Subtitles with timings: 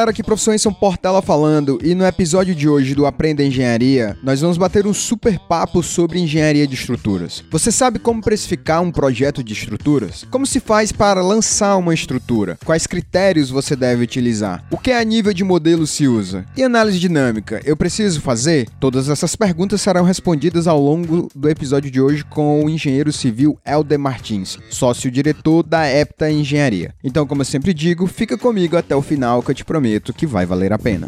[0.00, 4.40] galera, aqui professor Enson Portela falando e no episódio de hoje do Aprenda Engenharia, nós
[4.40, 7.44] vamos bater um super papo sobre engenharia de estruturas.
[7.50, 10.26] Você sabe como precificar um projeto de estruturas?
[10.30, 12.58] Como se faz para lançar uma estrutura?
[12.64, 14.64] Quais critérios você deve utilizar?
[14.70, 16.46] O que a nível de modelo se usa?
[16.56, 18.70] E análise dinâmica, eu preciso fazer?
[18.80, 23.58] Todas essas perguntas serão respondidas ao longo do episódio de hoje com o engenheiro civil
[23.66, 26.94] Helder Martins, sócio-diretor da EPTA Engenharia.
[27.04, 30.26] Então, como eu sempre digo, fica comigo até o final que eu te prometo que
[30.26, 31.06] vai valer a pena.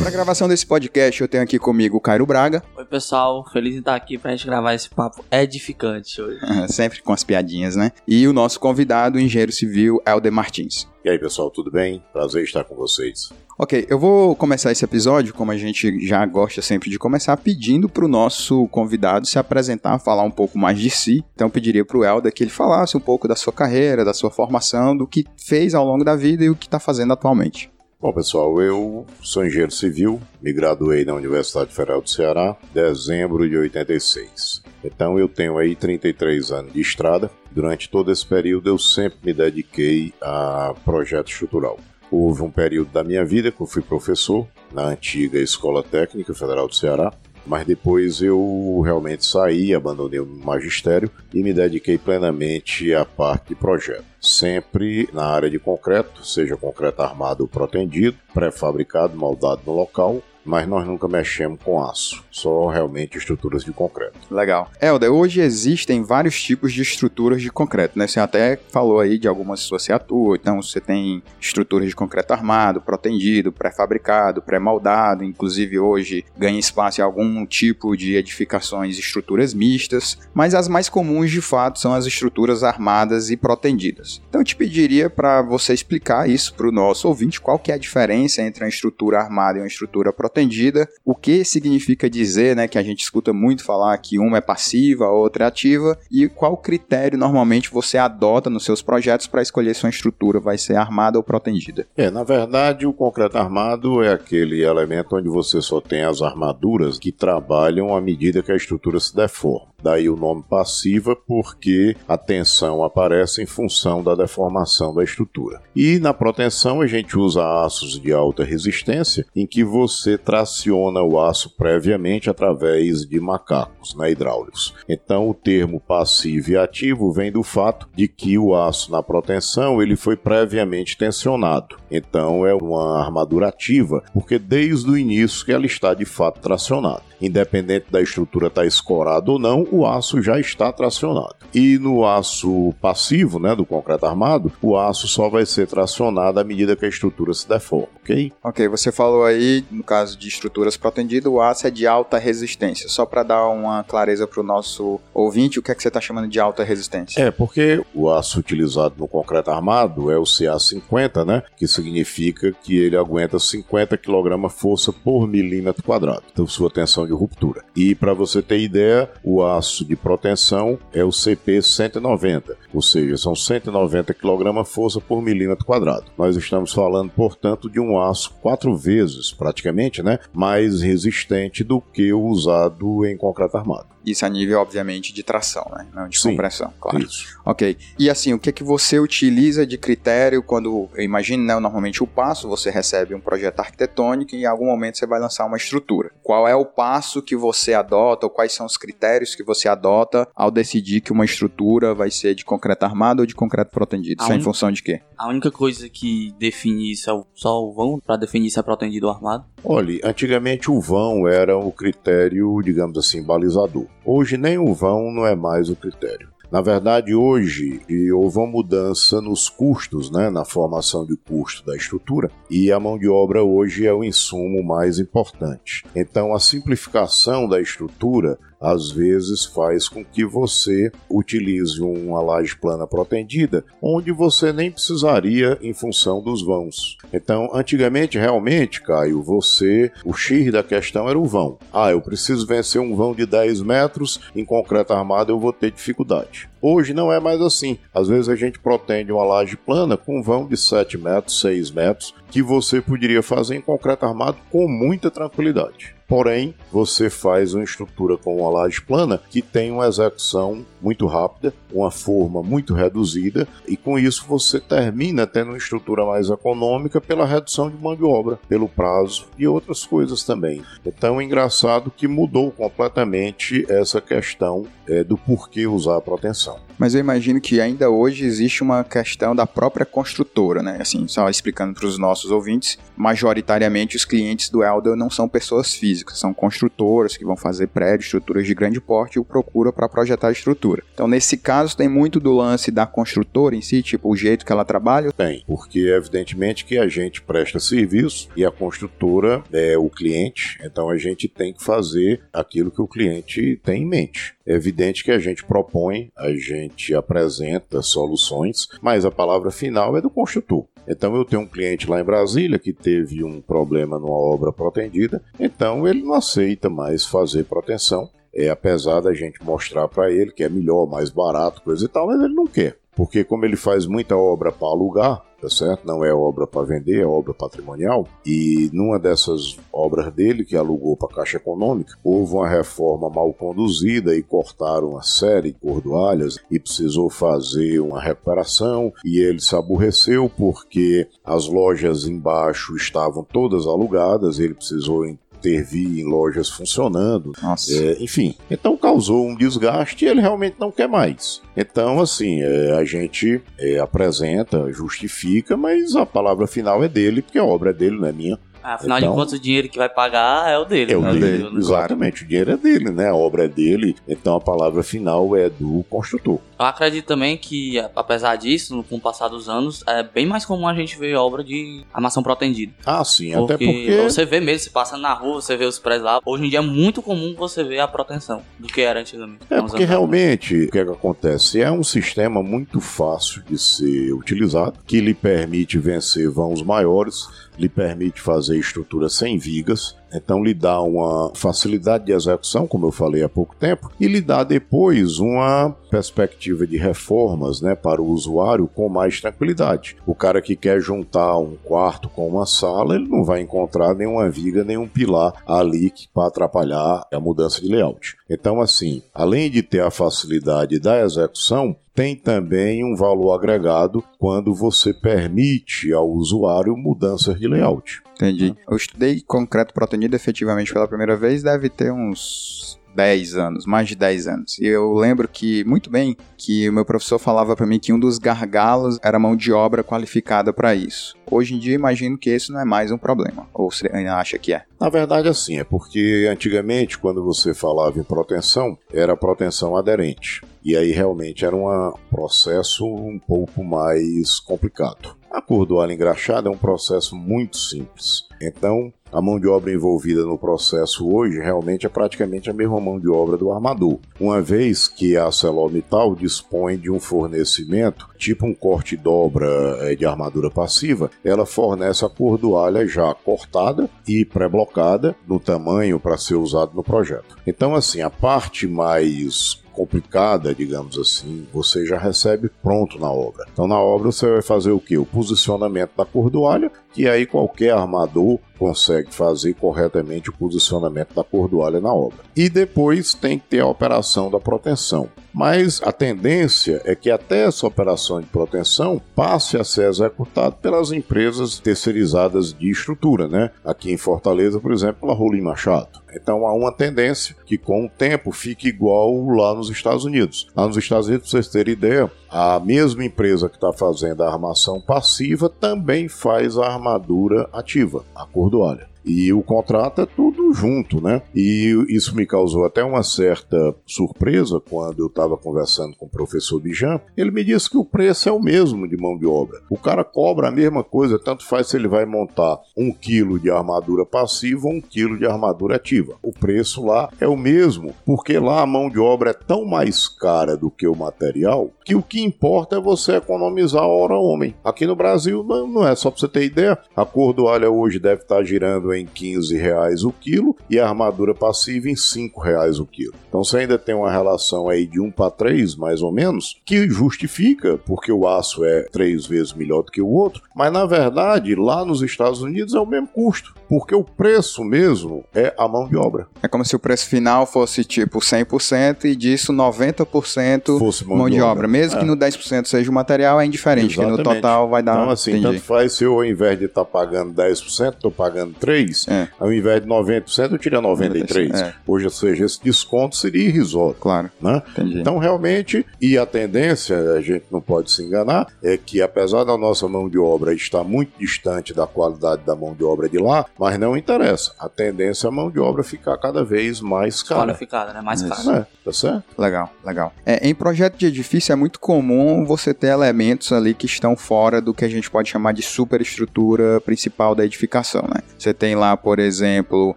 [0.00, 2.62] Para a gravação desse podcast, eu tenho aqui comigo o Cairo Braga.
[2.76, 3.44] Oi, pessoal.
[3.52, 6.38] Feliz em estar aqui para a gente gravar esse papo edificante hoje.
[6.72, 7.92] Sempre com as piadinhas, né?
[8.06, 10.88] E o nosso convidado, o engenheiro civil Helder Martins.
[11.04, 12.02] E aí, pessoal, tudo bem?
[12.12, 13.30] Prazer estar com vocês.
[13.60, 17.88] Ok, eu vou começar esse episódio, como a gente já gosta sempre de começar, pedindo
[17.88, 21.24] para o nosso convidado se apresentar, falar um pouco mais de si.
[21.34, 24.30] Então, pediria para o Helder que ele falasse um pouco da sua carreira, da sua
[24.30, 27.68] formação, do que fez ao longo da vida e o que está fazendo atualmente.
[28.00, 33.48] Bom, pessoal, eu sou engenheiro civil, me graduei na Universidade Federal do Ceará em dezembro
[33.48, 34.62] de 86.
[34.84, 37.28] Então eu tenho aí 33 anos de estrada.
[37.50, 41.76] Durante todo esse período eu sempre me dediquei a projeto estrutural.
[42.10, 46.66] Houve um período da minha vida que eu fui professor na antiga Escola Técnica Federal
[46.66, 47.12] do Ceará,
[47.46, 53.54] mas depois eu realmente saí, abandonei o magistério e me dediquei plenamente à parte de
[53.54, 54.04] projeto.
[54.20, 60.66] Sempre na área de concreto, seja concreto armado ou protendido, pré-fabricado, moldado no local, mas
[60.66, 64.18] nós nunca mexemos com aço, só realmente estruturas de concreto.
[64.30, 64.70] Legal.
[64.80, 68.06] Helder, hoje existem vários tipos de estruturas de concreto, né?
[68.06, 72.32] Você até falou aí de algumas que você atua, então você tem estruturas de concreto
[72.32, 79.52] armado, protendido, pré-fabricado, pré-moldado, inclusive hoje ganha espaço em algum tipo de edificações e estruturas
[79.52, 84.22] mistas, mas as mais comuns de fato são as estruturas armadas e protendidas.
[84.30, 87.74] Então eu te pediria para você explicar isso para o nosso ouvinte, qual que é
[87.74, 92.54] a diferença entre uma estrutura armada e uma estrutura protendida atendida, o que significa dizer,
[92.54, 95.98] né, que a gente escuta muito falar que uma é passiva, a outra é ativa,
[96.10, 100.56] e qual critério normalmente você adota nos seus projetos para escolher se uma estrutura vai
[100.56, 101.86] ser armada ou protegida?
[101.96, 106.98] É, na verdade, o concreto armado é aquele elemento onde você só tem as armaduras
[106.98, 109.67] que trabalham à medida que a estrutura se deforma.
[109.80, 115.62] Daí o nome passiva, porque a tensão aparece em função da deformação da estrutura.
[115.74, 121.20] E na proteção a gente usa aços de alta resistência, em que você traciona o
[121.20, 124.74] aço previamente através de macacos né, hidráulicos.
[124.88, 129.80] Então o termo passivo e ativo vem do fato de que o aço na proteção
[129.80, 131.76] ele foi previamente tensionado.
[131.88, 137.07] Então é uma armadura ativa, porque desde o início que ela está de fato tracionada.
[137.20, 141.34] Independente da estrutura estar escorada ou não, o aço já está tracionado.
[141.54, 146.44] E no aço passivo, né, do concreto armado, o aço só vai ser tracionado à
[146.44, 148.32] medida que a estrutura se deforma, ok?
[148.42, 152.88] Ok, você falou aí, no caso de estruturas protendidas, o aço é de alta resistência.
[152.88, 156.00] Só para dar uma clareza para o nosso ouvinte, o que é que você está
[156.00, 157.20] chamando de alta resistência?
[157.20, 162.76] É, porque o aço utilizado no concreto armado é o CA50, né, que significa que
[162.76, 166.22] ele aguenta 50 kg força por milímetro quadrado.
[166.32, 167.64] Então, sua tensão de ruptura.
[167.74, 173.16] E para você ter ideia, o aço de proteção é o CP 190, ou seja,
[173.16, 176.06] são 190 kg força por milímetro quadrado.
[176.16, 182.12] Nós estamos falando, portanto, de um aço quatro vezes, praticamente, né, mais resistente do que
[182.12, 183.97] o usado em concreto armado.
[184.10, 185.86] Isso a nível, obviamente, de tração, né?
[185.94, 186.98] Não de Sim, compressão, claro.
[186.98, 187.38] Isso.
[187.44, 187.76] Ok.
[187.98, 192.02] E assim, o que é que você utiliza de critério quando, eu imagino, né, normalmente
[192.02, 195.56] o passo, você recebe um projeto arquitetônico e em algum momento você vai lançar uma
[195.56, 196.10] estrutura.
[196.22, 200.28] Qual é o passo que você adota ou quais são os critérios que você adota
[200.34, 204.22] ao decidir que uma estrutura vai ser de concreto armado ou de concreto protendido?
[204.22, 205.00] Isso é em un- função de quê?
[205.16, 208.62] A única coisa que define isso é o, só o vão para definir se é
[208.62, 209.44] protendido ou armado.
[209.64, 213.86] Olha, antigamente o vão era o critério, digamos assim, balizador.
[214.10, 216.30] Hoje nem o vão não é mais o critério.
[216.50, 222.30] Na verdade, hoje houve uma mudança nos custos, né, na formação de custo da estrutura,
[222.50, 225.84] e a mão de obra hoje é o insumo mais importante.
[225.94, 232.86] Então, a simplificação da estrutura às vezes faz com que você utilize uma laje plana
[232.86, 236.96] protendida, onde você nem precisaria em função dos vãos.
[237.12, 241.58] Então, antigamente, realmente, Caio, você, o X da questão era o vão.
[241.72, 245.70] Ah, eu preciso vencer um vão de 10 metros, em concreto armado eu vou ter
[245.70, 246.48] dificuldade.
[246.60, 247.78] Hoje não é mais assim.
[247.94, 251.70] Às vezes a gente protende uma laje plana com um vão de 7 metros, 6
[251.70, 255.98] metros, que você poderia fazer em concreto armado com muita tranquilidade.
[256.08, 261.52] Porém, você faz uma estrutura com uma laje plana que tem uma execução muito rápida,
[261.70, 267.26] uma forma muito reduzida, e com isso você termina tendo uma estrutura mais econômica pela
[267.26, 270.62] redução de mão de obra, pelo prazo e outras coisas também.
[270.84, 276.47] Então é engraçado que mudou completamente essa questão é, do porquê usar a proteção.
[276.48, 276.67] さん。
[276.78, 280.78] Mas eu imagino que ainda hoje existe uma questão da própria construtora, né?
[280.80, 285.74] Assim, só explicando para os nossos ouvintes, majoritariamente os clientes do Elder não são pessoas
[285.74, 289.88] físicas, são construtoras que vão fazer prédios, estruturas de grande porte e o procura para
[289.88, 290.82] projetar a estrutura.
[290.94, 294.52] Então, nesse caso, tem muito do lance da construtora em si, tipo o jeito que
[294.52, 295.12] ela trabalha?
[295.12, 300.88] Tem, porque evidentemente que a gente presta serviço e a construtora é o cliente, então
[300.88, 304.34] a gente tem que fazer aquilo que o cliente tem em mente.
[304.46, 310.00] É evidente que a gente propõe, a gente apresenta soluções, mas a palavra final é
[310.00, 310.64] do construtor.
[310.86, 315.22] Então eu tenho um cliente lá em Brasília que teve um problema numa obra protendida,
[315.38, 318.08] então ele não aceita mais fazer proteção.
[318.34, 322.06] É, apesar da gente mostrar para ele que é melhor, mais barato, coisa e tal,
[322.06, 322.76] mas ele não quer.
[322.98, 325.86] Porque como ele faz muita obra para alugar, tá certo?
[325.86, 328.08] Não é obra para vender, é obra patrimonial.
[328.26, 333.32] E numa dessas obras dele, que alugou para a Caixa Econômica, houve uma reforma mal
[333.32, 338.92] conduzida e cortaram uma série de cordoalhas e precisou fazer uma recuperação.
[339.04, 345.06] E ele se aborreceu porque as lojas embaixo estavam todas alugadas, ele precisou
[345.38, 347.32] intervir em lojas funcionando.
[347.70, 351.40] É, enfim, então causou um desgaste e ele realmente não quer mais.
[351.56, 357.38] Então, assim, é, a gente é, apresenta, justifica, mas a palavra final é dele, porque
[357.38, 358.38] a obra é dele, não é minha.
[358.74, 360.92] Afinal então, de contas, o dinheiro que vai pagar é o dele.
[360.92, 361.12] É o né?
[361.12, 362.22] dele, dele exatamente.
[362.22, 363.08] O dinheiro é dele, né?
[363.08, 366.38] A obra é dele, então a palavra final é do construtor.
[366.58, 370.66] Eu acredito também que, apesar disso, com o passar dos anos, é bem mais comum
[370.66, 372.72] a gente ver obra de armação protendida.
[372.84, 374.02] Ah, sim, porque até porque...
[374.02, 376.20] Você vê mesmo, você passa na rua, você vê os prédios lá.
[376.24, 379.40] Hoje em dia é muito comum você ver a proteção do que era antigamente.
[379.48, 381.60] É porque realmente, o que, é que acontece?
[381.60, 387.28] É um sistema muito fácil de ser utilizado, que lhe permite vencer vãos maiores,
[387.58, 392.92] lhe permite fazer estrutura sem vigas, então lhe dá uma facilidade de execução, como eu
[392.92, 398.08] falei há pouco tempo, e lhe dá depois uma perspectiva de reformas né, para o
[398.08, 399.96] usuário com mais tranquilidade.
[400.06, 404.28] O cara que quer juntar um quarto com uma sala, ele não vai encontrar nenhuma
[404.28, 408.16] viga, nenhum pilar ali para atrapalhar a mudança de layout.
[408.28, 414.54] Então, assim, além de ter a facilidade da execução, tem também um valor agregado quando
[414.54, 418.02] você permite ao usuário mudanças de layout.
[418.18, 418.54] Entendi.
[418.68, 423.94] Eu estudei concreto protonido efetivamente pela primeira vez, deve ter uns 10 anos, mais de
[423.94, 424.58] 10 anos.
[424.58, 427.98] E eu lembro que, muito bem, que o meu professor falava para mim que um
[427.98, 431.14] dos gargalos era mão de obra qualificada para isso.
[431.30, 433.46] Hoje em dia, imagino que esse não é mais um problema.
[433.54, 434.64] Ou você acha que é?
[434.80, 440.42] Na verdade, assim, é porque antigamente, quando você falava em proteção, era proteção aderente.
[440.64, 445.17] E aí realmente era um processo um pouco mais complicado.
[445.30, 448.26] A cordoalha engraxada é um processo muito simples.
[448.40, 452.98] Então, a mão de obra envolvida no processo hoje realmente é praticamente a mesma mão
[452.98, 458.54] de obra do armador, uma vez que a ArcelorMittal dispõe de um fornecimento, tipo um
[458.54, 459.48] corte dobra
[459.80, 466.18] eh, de armadura passiva, ela fornece a cordoalha já cortada e pré-blocada no tamanho para
[466.18, 467.36] ser usado no projeto.
[467.46, 473.46] Então, assim, a parte mais complicada, digamos assim, você já recebe pronto na obra.
[473.52, 474.98] Então na obra você vai fazer o que?
[474.98, 481.80] O posicionamento da cordoalha, que aí qualquer armador consegue fazer corretamente o posicionamento da cordoalha
[481.80, 482.18] na obra.
[482.34, 485.08] E depois tem que ter a operação da proteção.
[485.32, 490.90] Mas a tendência é que até essa operação de proteção passe a ser executada pelas
[490.90, 493.52] empresas terceirizadas de estrutura, né?
[493.64, 496.00] Aqui em Fortaleza, por exemplo, a Rolim Machado.
[496.12, 500.48] Então há uma tendência que com o tempo fique igual lá nos Estados Unidos.
[500.56, 504.30] Lá nos Estados Unidos, para vocês terem ideia, a mesma empresa que está fazendo a
[504.30, 508.88] armação passiva também faz a armadura ativa, a cordoalha.
[509.04, 511.22] E o contrato é tudo junto, né?
[511.34, 516.60] E isso me causou até uma certa surpresa quando eu estava conversando com o professor
[516.60, 517.00] Bijan.
[517.16, 519.60] Ele me disse que o preço é o mesmo de mão de obra.
[519.70, 523.50] O cara cobra a mesma coisa, tanto faz se ele vai montar um quilo de
[523.50, 526.16] armadura passiva ou um quilo de armadura ativa.
[526.22, 530.08] O preço lá é o mesmo, porque lá a mão de obra é tão mais
[530.08, 534.54] cara do que o material que o que importa é você economizar a hora homem.
[534.62, 536.76] Aqui no Brasil não é só para você ter ideia.
[536.94, 540.78] A cor do alho hoje deve estar girando em em 15 reais o quilo e
[540.78, 543.14] a armadura passiva em 5 reais o quilo.
[543.28, 546.88] Então você ainda tem uma relação aí de 1 para 3, mais ou menos, que
[546.88, 551.54] justifica, porque o aço é três vezes melhor do que o outro, mas na verdade
[551.54, 555.88] lá nos Estados Unidos é o mesmo custo, porque o preço mesmo é a mão
[555.88, 556.26] de obra.
[556.42, 561.28] É como se o preço final fosse tipo 100% e disso 90% fosse mão, mão
[561.28, 561.52] de, de obra.
[561.52, 561.68] obra.
[561.68, 562.00] Mesmo é.
[562.00, 564.22] que no 10% seja o material, é indiferente, Exatamente.
[564.22, 564.96] que no total vai dar.
[564.96, 565.46] Então, assim, Entendi.
[565.46, 568.77] tanto faz se eu, ao invés de estar tá pagando 10%, estou pagando 3%,
[569.08, 569.28] é.
[569.38, 571.54] ao invés de 90%, eu tiro 93%.
[571.54, 571.74] É.
[571.86, 573.96] Hoje, ou seja, esse desconto seria irrisório.
[574.00, 574.30] Claro.
[574.40, 574.62] Né?
[574.78, 579.56] Então, realmente, e a tendência, a gente não pode se enganar, é que apesar da
[579.56, 583.46] nossa mão de obra estar muito distante da qualidade da mão de obra de lá,
[583.58, 584.54] mas não interessa.
[584.58, 587.42] A tendência é a mão de obra ficar cada vez mais cara.
[587.42, 588.00] Qualificada, né?
[588.00, 588.58] Mais cara.
[588.58, 589.24] É, tá certo?
[589.36, 590.12] Legal, legal.
[590.24, 594.60] É, em projeto de edifício é muito comum você ter elementos ali que estão fora
[594.60, 598.20] do que a gente pode chamar de superestrutura principal da edificação, né?
[598.38, 599.96] Você tem lá, por exemplo,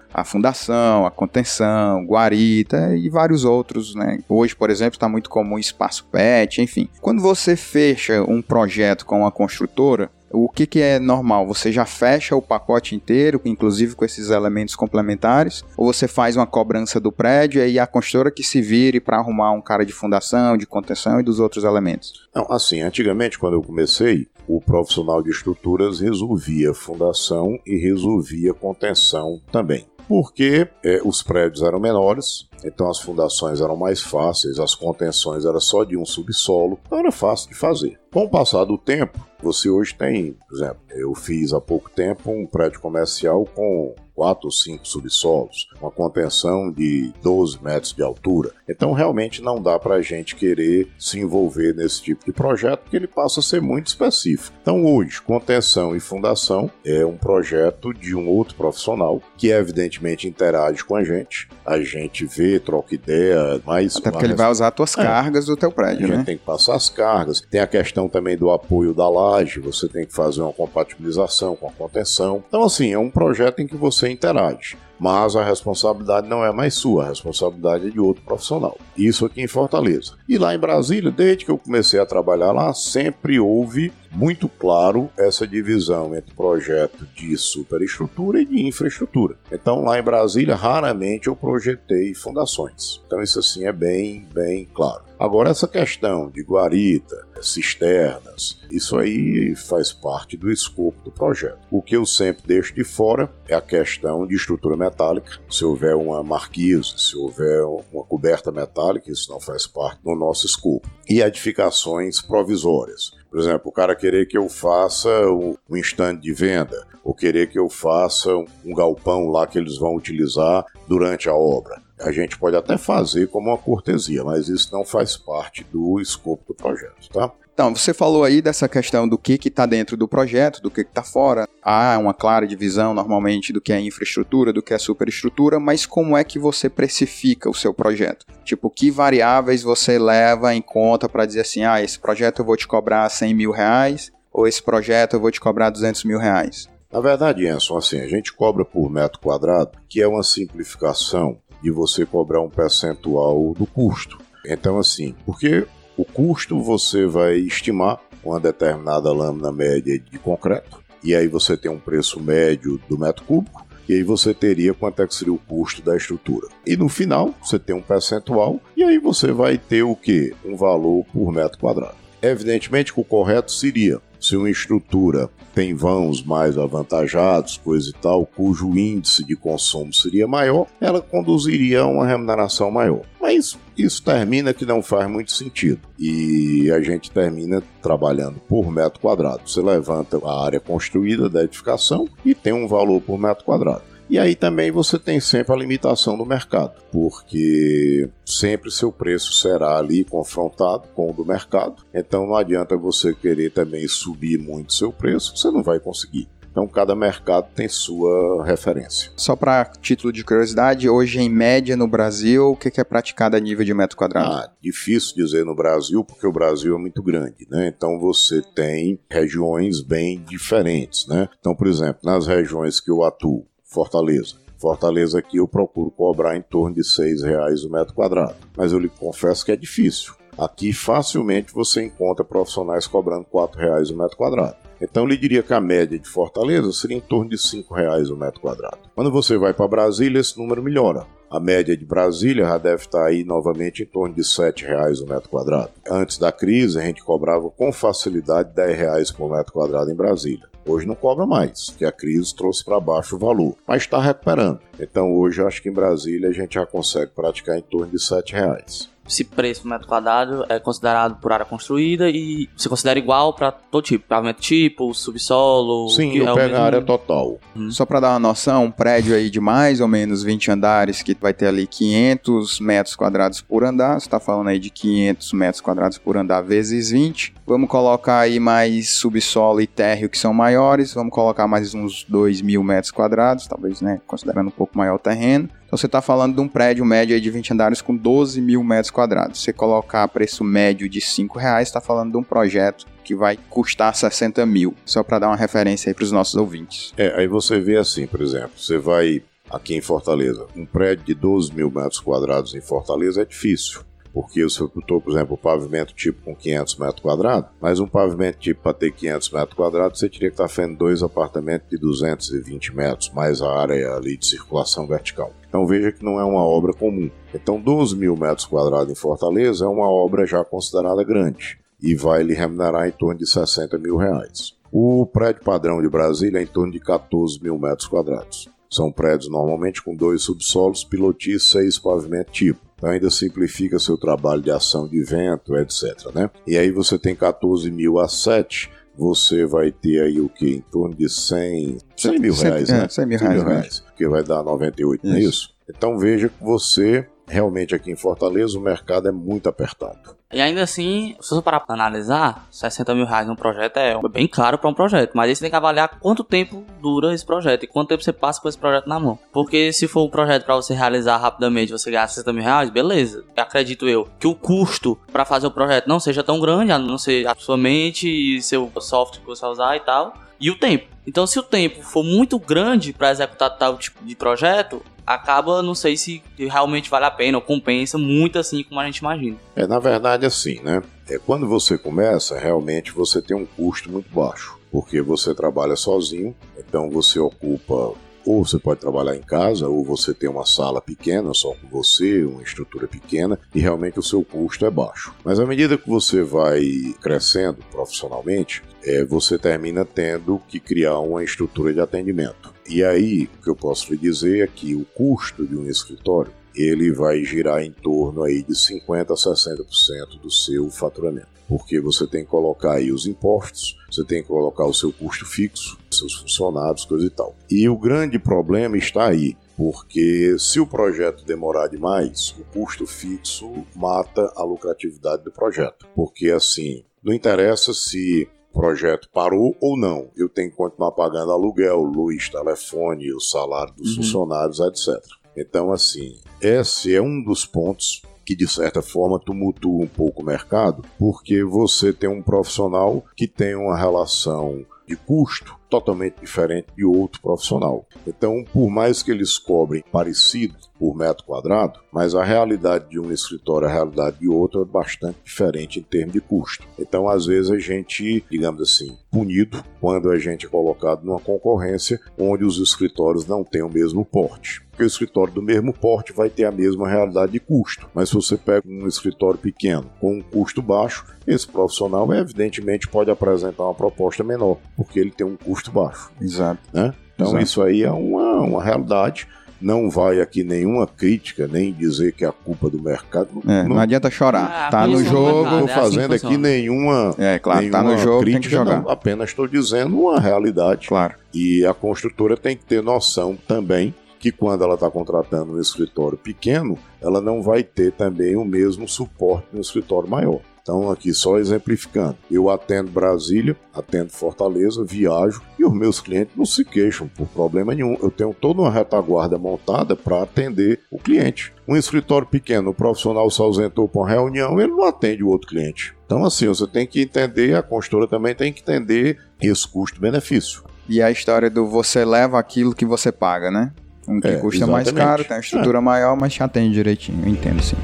[0.14, 4.20] a fundação, a contenção, guarita e vários outros, né?
[4.28, 6.90] Hoje, por exemplo, está muito comum espaço pet, enfim.
[7.00, 11.46] Quando você fecha um projeto com uma construtora, o que, que é normal?
[11.48, 16.48] Você já fecha o pacote inteiro, inclusive com esses elementos complementares, ou você faz uma
[16.48, 20.58] cobrança do prédio e a construtora que se vire para arrumar um cara de fundação,
[20.58, 22.30] de contenção e dos outros elementos?
[22.34, 29.42] Não, assim, antigamente quando eu comecei, o profissional de estruturas resolvia fundação e resolvia contenção
[29.52, 29.86] também.
[30.08, 35.60] Porque é, os prédios eram menores, então as fundações eram mais fáceis, as contenções eram
[35.60, 38.00] só de um subsolo, então era fácil de fazer.
[38.12, 42.30] Com o passar do tempo, você hoje tem, por exemplo, eu fiz há pouco tempo
[42.30, 48.52] um prédio comercial com quatro ou cinco subsolos, uma contenção de 12 metros de altura.
[48.70, 52.98] Então realmente não dá para a gente querer se envolver nesse tipo de projeto, porque
[52.98, 54.56] ele passa a ser muito específico.
[54.62, 60.84] Então hoje, contenção e fundação é um projeto de um outro profissional que evidentemente interage
[60.84, 61.48] com a gente.
[61.66, 63.98] A gente vê, troca ideia, mas...
[63.98, 65.04] Até porque ele vai usar as tuas é.
[65.04, 66.24] cargas do teu prédio, A gente né?
[66.24, 67.42] tem que passar as cargas.
[67.42, 71.68] Tem a questão também do apoio da laje, você tem que fazer uma compatibilização com
[71.68, 72.44] a contenção.
[72.48, 74.78] Então assim, é um projeto em que você interage.
[75.02, 78.78] Mas a responsabilidade não é mais sua, a responsabilidade é de outro profissional.
[78.96, 80.14] Isso aqui em Fortaleza.
[80.30, 85.10] E lá em Brasília, desde que eu comecei a trabalhar lá, sempre houve muito claro
[85.18, 89.38] essa divisão entre projeto de superestrutura e de infraestrutura.
[89.52, 93.02] Então, lá em Brasília, raramente eu projetei fundações.
[93.08, 95.02] Então, isso assim é bem, bem claro.
[95.18, 101.60] Agora, essa questão de guarita, cisternas, isso aí faz parte do escopo do projeto.
[101.70, 105.40] O que eu sempre deixo de fora é a questão de estrutura metálica.
[105.50, 110.46] Se houver uma marquise, se houver uma coberta metálica, isso não faz parte do nosso
[110.46, 110.90] escopo.
[111.10, 113.12] E edificações provisórias.
[113.30, 117.58] Por exemplo, o cara querer que eu faça um instante de venda, ou querer que
[117.58, 121.82] eu faça um galpão lá que eles vão utilizar durante a obra.
[122.02, 126.44] A gente pode até fazer como uma cortesia, mas isso não faz parte do escopo
[126.48, 127.32] do projeto, tá?
[127.54, 131.04] Então, você falou aí dessa questão do que está dentro do projeto, do que está
[131.04, 131.48] fora.
[131.62, 136.18] Há uma clara divisão, normalmente, do que é infraestrutura, do que é superestrutura, mas como
[136.18, 138.26] é que você precifica o seu projeto?
[138.44, 142.58] Tipo, que variáveis você leva em conta para dizer assim, ah, esse projeto eu vou
[142.58, 146.68] te cobrar 100 mil reais, ou esse projeto eu vou te cobrar 200 mil reais?
[146.92, 151.72] Na verdade, Enson, assim, a gente cobra por metro quadrado, que é uma simplificação de
[151.72, 154.18] você cobrar um percentual do custo.
[154.46, 155.66] Então, assim, porque
[155.98, 161.72] o custo você vai estimar uma determinada lâmina média de concreto, e aí você tem
[161.72, 165.40] um preço médio do metro cúbico, e aí você teria quanto é que seria o
[165.40, 166.48] custo da estrutura.
[166.66, 170.34] E no final, você tem um percentual, e aí você vai ter o que?
[170.46, 171.96] Um valor por metro quadrado.
[172.22, 178.26] Evidentemente que o correto seria se uma estrutura tem vãos mais avantajados, coisa e tal,
[178.26, 183.02] cujo índice de consumo seria maior, ela conduziria a uma remuneração maior.
[183.20, 185.82] Mas isso termina que não faz muito sentido.
[186.00, 189.42] E a gente termina trabalhando por metro quadrado.
[189.46, 193.91] Você levanta a área construída da edificação e tem um valor por metro quadrado.
[194.12, 199.78] E aí também você tem sempre a limitação do mercado, porque sempre seu preço será
[199.78, 201.86] ali confrontado com o do mercado.
[201.94, 206.28] Então não adianta você querer também subir muito seu preço, você não vai conseguir.
[206.52, 209.14] Então cada mercado tem sua referência.
[209.16, 213.40] Só para título de curiosidade, hoje em média no Brasil, o que é praticado a
[213.40, 214.30] nível de metro quadrado?
[214.30, 217.74] Ah, difícil dizer no Brasil, porque o Brasil é muito grande, né?
[217.74, 221.30] Então você tem regiões bem diferentes, né?
[221.40, 224.36] Então, por exemplo, nas regiões que eu atuo, Fortaleza.
[224.58, 228.80] Fortaleza aqui eu procuro cobrar em torno de seis reais o metro quadrado, mas eu
[228.80, 230.14] lhe confesso que é difícil.
[230.38, 234.56] Aqui facilmente você encontra profissionais cobrando quatro reais o metro quadrado.
[234.82, 238.18] Então, ele diria que a média de Fortaleza seria em torno de R$ reais o
[238.18, 238.80] metro quadrado.
[238.96, 241.06] Quando você vai para Brasília, esse número melhora.
[241.30, 245.08] A média de Brasília já deve estar aí novamente em torno de R$ reais o
[245.08, 245.72] metro quadrado.
[245.90, 250.51] Antes da crise, a gente cobrava com facilidade R$ reais por metro quadrado em Brasília.
[250.66, 254.60] Hoje não cobra mais, que a crise trouxe para baixo o valor, mas está recuperando.
[254.80, 258.22] Então hoje acho que em Brasília a gente já consegue praticar em torno de R$
[258.32, 263.34] reais esse preço por metro quadrado é considerado por área construída e se considera igual
[263.34, 265.90] para todo tipo, pavimento tipo, subsolo.
[265.90, 267.38] Sim, eu é pego a área total.
[267.56, 267.70] Hum.
[267.70, 271.16] Só para dar uma noção, um prédio aí de mais ou menos 20 andares que
[271.20, 275.62] vai ter ali 500 metros quadrados por andar, você está falando aí de 500 metros
[275.62, 277.34] quadrados por andar vezes 20.
[277.46, 282.42] Vamos colocar aí mais subsolo e térreo que são maiores, vamos colocar mais uns 2
[282.42, 285.50] mil metros quadrados, talvez, né, considerando um pouco maior o terreno.
[285.72, 288.92] Então você está falando de um prédio médio de 20 andares com 12 mil metros
[288.92, 289.40] quadrados.
[289.40, 293.96] Você colocar preço médio de 5 reais, está falando de um projeto que vai custar
[293.96, 294.76] 60 mil.
[294.86, 296.92] Só para dar uma referência aí para os nossos ouvintes.
[296.98, 301.14] É, aí você vê assim, por exemplo, você vai aqui em Fortaleza, um prédio de
[301.14, 306.24] 12 mil metros quadrados em Fortaleza é difícil porque você botou, por exemplo, pavimento tipo
[306.24, 310.30] com 500 metros quadrados, mas um pavimento tipo para ter 500 metros quadrados, você teria
[310.30, 314.88] que estar tá fazendo dois apartamentos de 220 metros, mais a área ali de circulação
[314.88, 315.32] vertical.
[315.48, 317.10] Então veja que não é uma obra comum.
[317.34, 322.24] Então 12 mil metros quadrados em Fortaleza é uma obra já considerada grande e vai
[322.24, 324.54] lhe remunerar em torno de 60 mil reais.
[324.72, 328.48] O prédio padrão de Brasília é em torno de 14 mil metros quadrados.
[328.70, 332.71] São prédios normalmente com dois subsolos, pilotis e seis pavimentos tipo.
[332.82, 336.14] Então ainda simplifica seu trabalho de ação de vento, etc.
[336.16, 336.32] Né?
[336.48, 340.50] E aí você tem 14 mil a 7, você vai ter aí o que?
[340.50, 342.84] Em torno de 100, 100 mil reais, 100, né?
[342.86, 345.08] É, 100 mil 100 reais, mil reais porque vai dar 98, isso.
[345.08, 345.54] não é isso?
[345.70, 350.16] Então veja que você realmente aqui em Fortaleza o mercado é muito apertado.
[350.34, 354.28] E ainda assim, se você parar para analisar, 60 mil reais num projeto é bem
[354.28, 357.64] caro para um projeto, mas aí você tem que avaliar quanto tempo dura esse projeto
[357.64, 359.20] e quanto tempo você passa com esse projeto na mão.
[359.32, 363.26] Porque se for um projeto para você realizar rapidamente, você gasta 60 mil reais, beleza.
[363.36, 366.98] Acredito eu que o custo para fazer o projeto não seja tão grande, a não
[366.98, 370.88] ser a sua mente e seu software que você usar e tal, e o tempo.
[371.06, 375.76] Então, se o tempo for muito grande para executar tal tipo de projeto, acaba, não
[375.76, 379.38] sei se realmente vale a pena ou compensa muito assim como a gente imagina.
[379.56, 380.82] É, na verdade, assim, né?
[381.10, 386.36] É, quando você começa, realmente você tem um custo muito baixo, porque você trabalha sozinho,
[386.58, 387.94] então você ocupa
[388.26, 392.24] ou você pode trabalhar em casa, ou você tem uma sala pequena só com você,
[392.24, 395.14] uma estrutura pequena, e realmente o seu custo é baixo.
[395.24, 396.62] Mas à medida que você vai
[397.02, 402.54] crescendo profissionalmente, é, você termina tendo que criar uma estrutura de atendimento.
[402.68, 406.32] E aí, o que eu posso lhe dizer é que o custo de um escritório
[406.56, 411.31] ele vai girar em torno aí de 50 a 60% do seu faturamento.
[411.52, 415.26] Porque você tem que colocar aí os impostos, você tem que colocar o seu custo
[415.26, 417.36] fixo, seus funcionários, coisa e tal.
[417.50, 423.52] E o grande problema está aí, porque se o projeto demorar demais, o custo fixo
[423.76, 425.86] mata a lucratividade do projeto.
[425.94, 430.10] Porque assim, não interessa se projeto parou ou não.
[430.16, 434.04] Eu tenho que continuar pagando aluguel, luz, telefone, o salário dos uhum.
[434.04, 435.04] funcionários, etc.
[435.36, 440.26] Então, assim, esse é um dos pontos que de certa forma tumultua um pouco o
[440.26, 446.86] mercado, porque você tem um profissional que tem uma relação de custo totalmente diferente de
[446.86, 447.86] outro profissional.
[448.08, 453.12] Então, por mais que eles cobrem parecido por metro quadrado, mas a realidade de um
[453.12, 456.66] escritório e a realidade de outro é bastante diferente em termos de custo.
[456.80, 462.00] Então, às vezes a gente, digamos assim, punido quando a gente é colocado numa concorrência
[462.18, 466.30] onde os escritórios não têm o mesmo porte porque o escritório do mesmo porte vai
[466.30, 467.88] ter a mesma realidade de custo.
[467.94, 473.12] Mas se você pega um escritório pequeno com um custo baixo, esse profissional evidentemente pode
[473.12, 476.10] apresentar uma proposta menor, porque ele tem um custo baixo.
[476.20, 476.62] Exato.
[476.74, 476.96] Né?
[477.14, 477.44] Então Exato.
[477.44, 479.28] isso aí é uma, uma realidade
[479.62, 483.30] não vai aqui nenhuma crítica, nem dizer que é a culpa do mercado.
[483.48, 484.68] É, não, não, adianta chorar.
[484.68, 485.44] Ah, tá no jogo.
[485.44, 487.16] Estou é fazendo assim aqui nenhuma.
[487.18, 488.82] É, claro, nenhuma tá no jogo, crítica, tem que jogar.
[488.82, 490.88] Não, apenas estou dizendo uma realidade.
[490.88, 491.16] Claro.
[491.34, 496.18] E a construtora tem que ter noção também que quando ela está contratando um escritório
[496.18, 500.40] pequeno, ela não vai ter também o mesmo suporte no escritório maior.
[500.62, 506.46] Então, aqui só exemplificando, eu atendo Brasília, atendo Fortaleza, viajo e os meus clientes não
[506.46, 507.98] se queixam por problema nenhum.
[508.02, 511.54] Eu tenho toda uma retaguarda montada para atender o cliente.
[511.68, 515.48] Um escritório pequeno, o profissional se ausentou para uma reunião, ele não atende o outro
[515.48, 515.96] cliente.
[516.06, 520.64] Então, assim, você tem que entender, a consultora também tem que entender esse custo-benefício.
[520.88, 523.72] E a história do você leva aquilo que você paga, né?
[524.08, 524.94] Um que é, custa exatamente.
[524.94, 525.82] mais caro, tem uma estrutura é.
[525.82, 527.24] maior, mas te atende direitinho.
[527.24, 527.78] Eu entendo sim.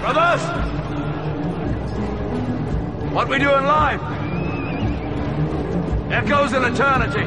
[0.00, 0.75] Brothers!
[3.16, 3.98] What we doing live?
[6.10, 7.26] Echoes in eternity.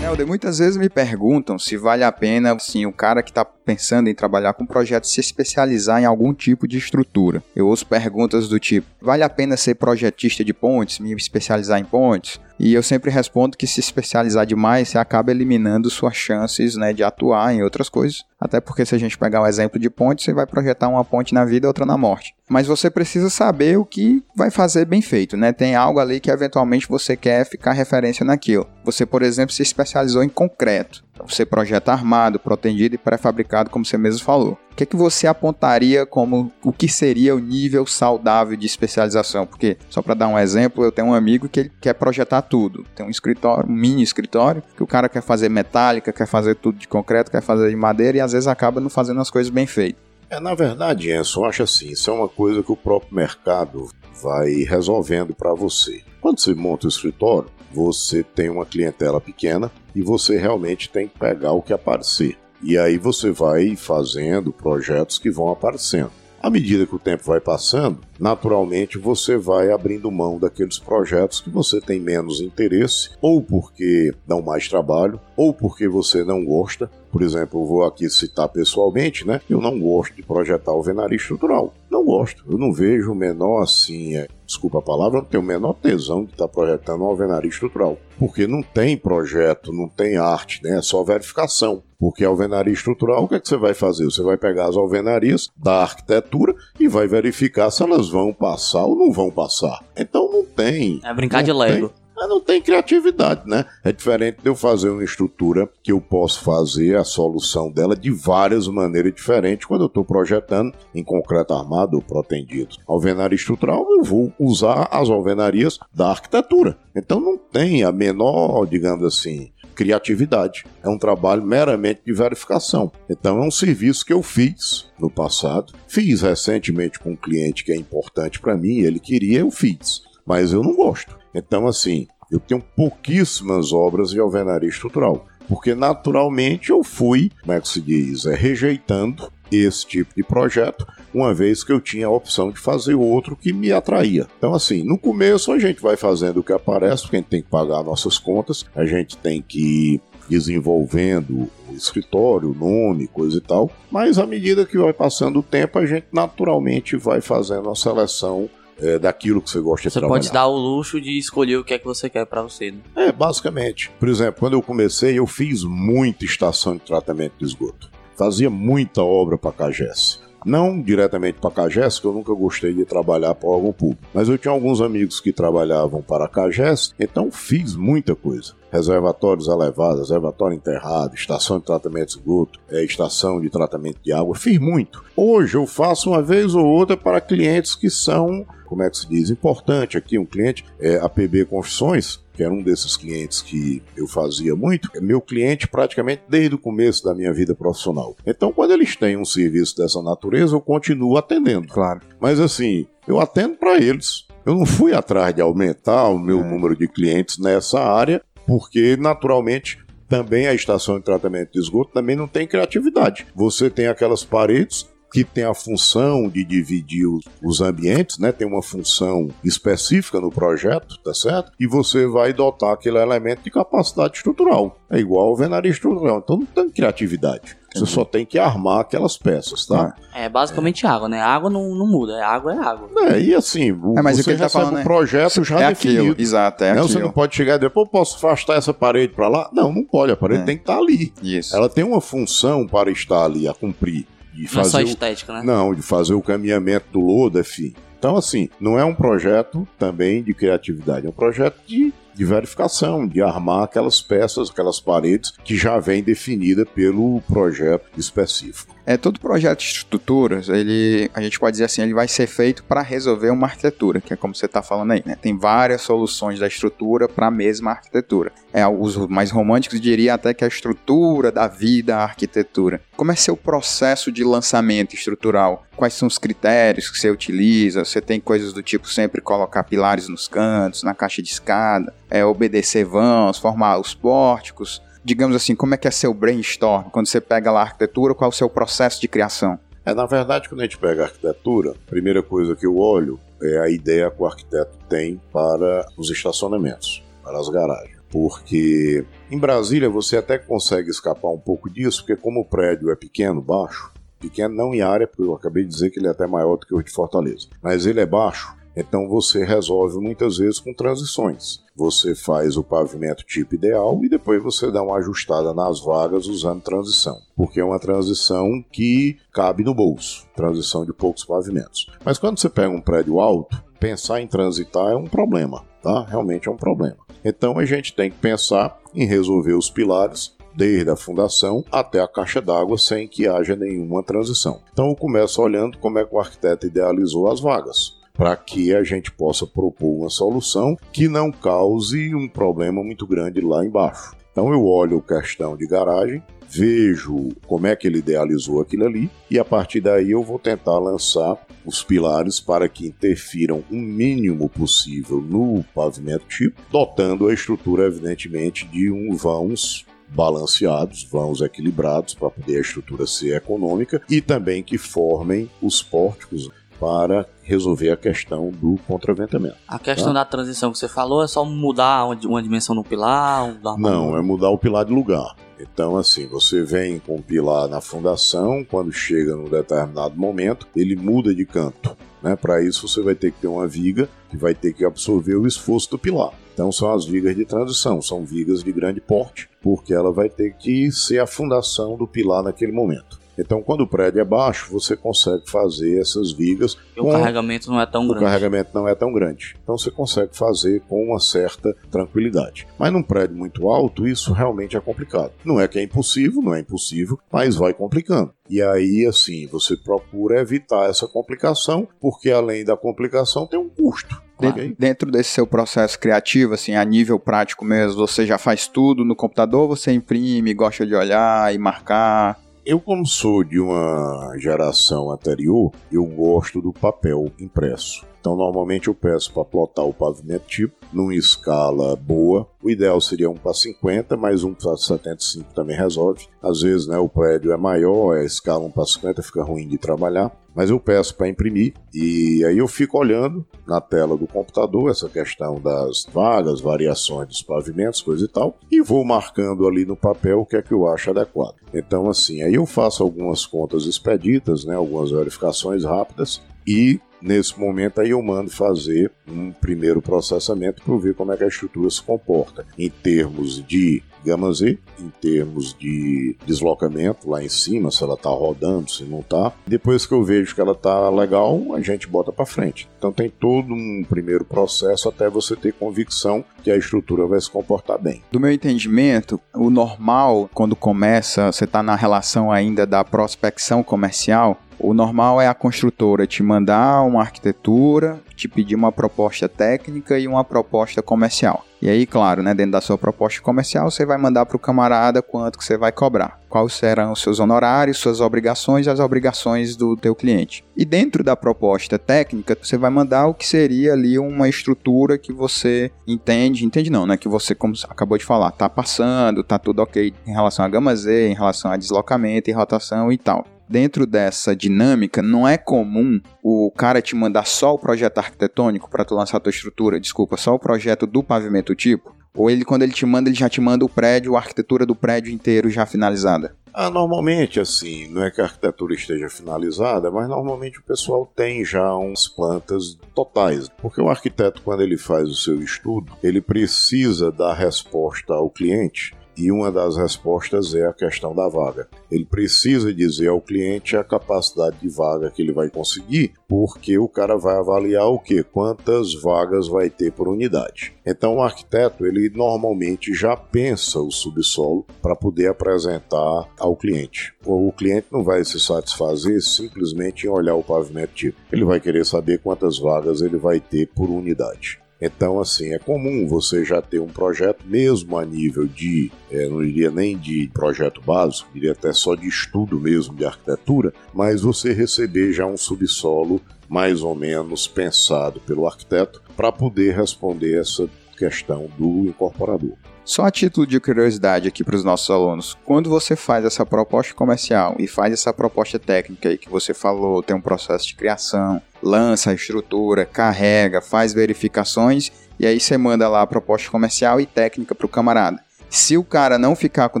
[0.00, 4.08] Helder, muitas vezes me perguntam se vale a pena, assim, o cara que está pensando
[4.08, 7.42] em trabalhar com projeto se especializar em algum tipo de estrutura.
[7.56, 11.84] Eu ouço perguntas do tipo: vale a pena ser projetista de pontes, me especializar em
[11.84, 12.38] pontes?
[12.56, 17.02] E eu sempre respondo que se especializar demais, você acaba eliminando suas chances né, de
[17.02, 18.22] atuar em outras coisas.
[18.40, 21.04] Até porque se a gente pegar o um exemplo de ponte, você vai projetar uma
[21.04, 22.32] ponte na vida e outra na morte.
[22.48, 25.52] Mas você precisa saber o que vai fazer bem feito, né?
[25.52, 28.66] Tem algo ali que eventualmente você quer ficar referência naquilo.
[28.84, 31.02] Você, por exemplo, se especializou em concreto.
[31.14, 34.58] Então, você projeta armado, protegido e pré-fabricado, como você mesmo falou.
[34.72, 39.46] O que, é que você apontaria como o que seria o nível saudável de especialização?
[39.46, 42.84] Porque, só para dar um exemplo, eu tenho um amigo que ele quer projetar tudo.
[42.94, 46.78] Tem um escritório, um mini escritório, que o cara quer fazer metálica, quer fazer tudo
[46.78, 49.66] de concreto, quer fazer de madeira e às vezes acaba não fazendo as coisas bem
[49.66, 50.02] feitas.
[50.34, 53.88] É, na verdade, Enzo, eu acho assim, isso é uma coisa que o próprio mercado
[54.20, 56.02] vai resolvendo para você.
[56.20, 61.16] Quando você monta o escritório, você tem uma clientela pequena e você realmente tem que
[61.16, 62.36] pegar o que aparecer.
[62.60, 66.10] E aí você vai fazendo projetos que vão aparecendo.
[66.44, 71.48] À medida que o tempo vai passando, naturalmente você vai abrindo mão daqueles projetos que
[71.48, 76.90] você tem menos interesse, ou porque dão mais trabalho, ou porque você não gosta.
[77.10, 79.40] Por exemplo, eu vou aqui citar pessoalmente, né?
[79.48, 81.72] Eu não gosto de projetar alvenaria estrutural.
[81.90, 82.44] Não gosto.
[82.48, 86.24] Eu não vejo o menor assim, é, desculpa a palavra, não tenho o menor tesão
[86.24, 87.98] de estar projetando uma alvenaria estrutural.
[88.18, 90.78] Porque não tem projeto, não tem arte, né?
[90.78, 91.82] É só verificação.
[91.98, 94.04] Porque a alvenaria estrutural, o que, é que você vai fazer?
[94.04, 98.96] Você vai pegar as alvenarias da arquitetura e vai verificar se elas vão passar ou
[98.96, 99.82] não vão passar.
[99.96, 101.00] Então não tem.
[101.02, 101.88] É brincar de Lego.
[101.88, 103.66] Tem, mas não tem criatividade, né?
[103.84, 108.10] É diferente de eu fazer uma estrutura que eu posso fazer a solução dela de
[108.10, 112.76] várias maneiras diferentes quando eu estou projetando em concreto armado ou protendido.
[112.88, 116.78] Alvenaria estrutural, eu vou usar as alvenarias da arquitetura.
[116.96, 120.64] Então não tem a menor, digamos assim, criatividade.
[120.82, 122.90] É um trabalho meramente de verificação.
[123.10, 127.72] Então é um serviço que eu fiz no passado, fiz recentemente com um cliente que
[127.72, 131.18] é importante para mim, ele queria, eu fiz, mas eu não gosto.
[131.34, 137.60] Então assim, eu tenho pouquíssimas obras de alvenaria estrutural, porque naturalmente eu fui, como é
[137.60, 142.10] que se diz, é, rejeitando esse tipo de projeto, uma vez que eu tinha a
[142.10, 144.26] opção de fazer outro que me atraía.
[144.38, 147.42] Então, assim, no começo a gente vai fazendo o que aparece, porque a gente tem
[147.42, 153.36] que pagar nossas contas, a gente tem que ir desenvolvendo o escritório, o nome, coisa
[153.36, 157.68] e tal, mas à medida que vai passando o tempo, a gente naturalmente vai fazendo
[157.70, 160.22] a seleção é, daquilo que você gosta você de trabalhar.
[160.22, 162.70] Você pode dar o luxo de escolher o que é que você quer para você.
[162.70, 162.78] Né?
[162.96, 163.90] É, basicamente.
[163.98, 169.02] Por exemplo, quando eu comecei, eu fiz muita estação de tratamento de esgoto fazia muita
[169.02, 170.20] obra para a Cagés.
[170.44, 174.28] Não diretamente para a Cagés, que eu nunca gostei de trabalhar para órgão público, mas
[174.28, 178.52] eu tinha alguns amigos que trabalhavam para a Cagés, então fiz muita coisa.
[178.74, 184.34] Reservatórios elevados, reservatório enterrado, estação de tratamento de esgoto, é, estação de tratamento de água,
[184.34, 185.04] fiz muito.
[185.16, 189.08] Hoje eu faço uma vez ou outra para clientes que são, como é que se
[189.08, 193.80] diz, importante aqui, um cliente é a PB Construções, que era um desses clientes que
[193.96, 198.16] eu fazia muito, é meu cliente praticamente desde o começo da minha vida profissional.
[198.26, 201.68] Então, quando eles têm um serviço dessa natureza, eu continuo atendendo.
[201.68, 202.00] Claro.
[202.18, 204.26] Mas assim, eu atendo para eles.
[204.44, 206.44] Eu não fui atrás de aumentar o meu é.
[206.44, 209.78] número de clientes nessa área, porque naturalmente
[210.08, 213.26] também a estação de tratamento de esgoto também não tem criatividade.
[213.34, 217.06] Você tem aquelas paredes que tem a função de dividir
[217.40, 218.32] os, ambientes, né?
[218.32, 221.52] Tem uma função específica no projeto, tá certo?
[221.60, 224.76] E você vai dotar aquele elemento de capacidade estrutural.
[224.90, 226.18] É igual ao venaria estrutural.
[226.18, 227.56] Então não tem criatividade.
[227.74, 229.94] Você só tem que armar aquelas peças, tá?
[230.14, 230.88] É basicamente é.
[230.88, 231.20] água, né?
[231.20, 232.88] Água não, não muda, é água é água.
[233.10, 236.00] É, e assim, é, mas você o que tá falando, um projeto já é definido.
[236.00, 236.88] Aquilo, exato, é não, aquilo.
[236.88, 239.50] Você não pode chegar e dizer, pô, posso afastar essa parede para lá?
[239.52, 240.44] Não, não pode, a parede é.
[240.46, 241.12] tem que estar tá ali.
[241.22, 241.56] Isso.
[241.56, 244.06] Ela tem uma função para estar ali, a cumprir.
[244.32, 245.42] De fazer não é só estética, o, né?
[245.44, 247.72] Não, de fazer o caminhamento do lodo, enfim.
[247.98, 253.06] Então, assim, não é um projeto também de criatividade, é um projeto de de verificação,
[253.06, 258.73] de armar aquelas peças, aquelas paredes que já vem definida pelo projeto específico.
[258.86, 262.62] É todo projeto de estruturas, ele, a gente pode dizer assim, ele vai ser feito
[262.64, 265.16] para resolver uma arquitetura, que é como você está falando aí, né?
[265.20, 268.30] Tem várias soluções da estrutura para a mesma arquitetura.
[268.52, 272.82] É os mais românticos diria até que a estrutura da vida a arquitetura.
[272.94, 275.64] Como é seu processo de lançamento estrutural?
[275.76, 277.84] Quais são os critérios que você utiliza?
[277.84, 282.24] Você tem coisas do tipo sempre colocar pilares nos cantos, na caixa de escada, é,
[282.24, 284.82] obedecer vãos, formar os pórticos.
[285.04, 286.88] Digamos assim, como é que é seu brainstorm?
[286.90, 289.58] Quando você pega lá a arquitetura, qual é o seu processo de criação?
[289.84, 293.20] É, na verdade, quando a gente pega a arquitetura, a primeira coisa que eu olho
[293.42, 297.98] é a ideia que o arquiteto tem para os estacionamentos, para as garagens.
[298.10, 302.96] Porque em Brasília você até consegue escapar um pouco disso, porque como o prédio é
[302.96, 306.26] pequeno, baixo, pequeno não em área, porque eu acabei de dizer que ele é até
[306.26, 310.58] maior do que o de Fortaleza, mas ele é baixo, então você resolve muitas vezes
[310.58, 311.62] com transições.
[311.76, 316.62] Você faz o pavimento tipo ideal e depois você dá uma ajustada nas vagas usando
[316.62, 321.90] transição, porque é uma transição que cabe no bolso, transição de poucos pavimentos.
[322.04, 326.04] Mas quando você pega um prédio alto, pensar em transitar é um problema, tá?
[326.04, 326.98] Realmente é um problema.
[327.24, 332.06] Então a gente tem que pensar em resolver os pilares desde a fundação até a
[332.06, 334.60] caixa d'água sem que haja nenhuma transição.
[334.72, 338.82] Então eu começo olhando como é que o arquiteto idealizou as vagas para que a
[338.84, 344.14] gente possa propor uma solução que não cause um problema muito grande lá embaixo.
[344.30, 349.10] Então eu olho a questão de garagem, vejo como é que ele idealizou aquilo ali
[349.28, 354.48] e a partir daí eu vou tentar lançar os pilares para que interfiram o mínimo
[354.48, 362.30] possível no pavimento tipo, dotando a estrutura evidentemente de um vãos balanceados, vãos equilibrados para
[362.30, 366.50] poder a estrutura ser econômica e também que formem os pórticos
[366.84, 369.56] para resolver a questão do contraventamento.
[369.66, 370.20] A questão tá?
[370.20, 373.58] da transição que você falou é só mudar uma dimensão no pilar?
[373.78, 375.34] Não, é mudar o pilar de lugar.
[375.58, 380.94] Então, assim, você vem com o pilar na fundação, quando chega num determinado momento, ele
[380.94, 381.96] muda de canto.
[382.22, 382.36] Né?
[382.36, 385.46] Para isso, você vai ter que ter uma viga que vai ter que absorver o
[385.46, 386.34] esforço do pilar.
[386.52, 390.54] Então, são as vigas de transição, são vigas de grande porte, porque ela vai ter
[390.54, 393.23] que ser a fundação do pilar naquele momento.
[393.38, 396.76] Então, quando o prédio é baixo, você consegue fazer essas vigas.
[396.96, 398.24] E o carregamento não é tão o grande.
[398.24, 399.56] O carregamento não é tão grande.
[399.62, 402.66] Então, você consegue fazer com uma certa tranquilidade.
[402.78, 405.32] Mas num prédio muito alto, isso realmente é complicado.
[405.44, 408.32] Não é que é impossível, não é impossível, mas vai complicando.
[408.48, 414.22] E aí, assim, você procura evitar essa complicação, porque além da complicação tem um custo.
[414.36, 414.74] Okay?
[414.78, 419.16] Dentro desse seu processo criativo, assim, a nível prático mesmo, você já faz tudo no
[419.16, 422.38] computador, você imprime, gosta de olhar e marcar?
[422.66, 428.06] Eu, como sou de uma geração anterior, eu gosto do papel impresso.
[428.24, 432.48] Então, normalmente eu peço para plotar o pavimento tipo numa escala boa.
[432.62, 436.26] O ideal seria um para 50, mas um para 75 também resolve.
[436.42, 439.76] Às vezes, né, o prédio é maior, a escala 1 para 50 fica ruim de
[439.76, 440.34] trabalhar.
[440.56, 445.08] Mas eu peço para imprimir e aí eu fico olhando na tela do computador essa
[445.10, 450.40] questão das vagas, variações dos pavimentos, coisa e tal, e vou marcando ali no papel
[450.40, 451.56] o que é que eu acho adequado.
[451.74, 458.02] Então, assim, aí eu faço algumas contas expeditas, né, algumas verificações rápidas e Nesse momento
[458.02, 462.02] aí eu mando fazer um primeiro processamento para ver como é que a estrutura se
[462.02, 468.14] comporta em termos de gama Z, em termos de deslocamento lá em cima, se ela
[468.14, 469.52] está rodando, se não está.
[469.66, 472.88] Depois que eu vejo que ela está legal, a gente bota para frente.
[472.98, 477.50] Então tem todo um primeiro processo até você ter convicção que a estrutura vai se
[477.50, 478.22] comportar bem.
[478.32, 484.58] Do meu entendimento, o normal quando começa, você está na relação ainda da prospecção comercial,
[484.84, 490.28] o normal é a construtora te mandar uma arquitetura, te pedir uma proposta técnica e
[490.28, 491.64] uma proposta comercial.
[491.80, 495.20] E aí, claro, né, dentro da sua proposta comercial, você vai mandar para o camarada
[495.20, 499.76] quanto que você vai cobrar, quais serão os seus honorários, suas obrigações e as obrigações
[499.76, 500.64] do teu cliente.
[500.74, 505.32] E dentro da proposta técnica, você vai mandar o que seria ali uma estrutura que
[505.32, 509.82] você entende, entende não, né, que você, como acabou de falar, tá passando, tá tudo
[509.82, 514.06] ok em relação a gama Z, em relação a deslocamento e rotação e tal dentro
[514.06, 519.14] dessa dinâmica, não é comum o cara te mandar só o projeto arquitetônico para tu
[519.14, 522.14] lançar a tua estrutura, desculpa, só o projeto do pavimento tipo?
[522.36, 524.94] Ou ele, quando ele te manda, ele já te manda o prédio, a arquitetura do
[524.94, 526.56] prédio inteiro já finalizada?
[526.72, 531.64] Ah, normalmente, assim, não é que a arquitetura esteja finalizada, mas normalmente o pessoal tem
[531.64, 533.68] já uns plantas totais.
[533.80, 539.14] Porque o arquiteto, quando ele faz o seu estudo, ele precisa dar resposta ao cliente
[539.36, 541.88] e uma das respostas é a questão da vaga.
[542.10, 547.08] Ele precisa dizer ao cliente a capacidade de vaga que ele vai conseguir, porque o
[547.08, 548.42] cara vai avaliar o que?
[548.42, 550.94] Quantas vagas vai ter por unidade.
[551.04, 557.34] Então o arquiteto, ele normalmente já pensa o subsolo para poder apresentar ao cliente.
[557.44, 561.38] O cliente não vai se satisfazer simplesmente em olhar o pavimento tipo.
[561.52, 564.83] Ele vai querer saber quantas vagas ele vai ter por unidade.
[565.00, 569.62] Então, assim, é comum você já ter um projeto, mesmo a nível de, é, não
[569.62, 574.72] diria nem de projeto básico, diria até só de estudo mesmo de arquitetura, mas você
[574.72, 581.68] receber já um subsolo mais ou menos pensado pelo arquiteto para poder responder essa questão
[581.78, 582.76] do incorporador.
[583.04, 587.12] Só a título de curiosidade aqui para os nossos alunos, quando você faz essa proposta
[587.12, 591.60] comercial e faz essa proposta técnica aí que você falou, tem um processo de criação,
[591.82, 597.74] lança estrutura, carrega, faz verificações e aí você manda lá a proposta comercial e técnica
[597.74, 598.43] para o camarada.
[598.74, 600.00] Se o cara não ficar com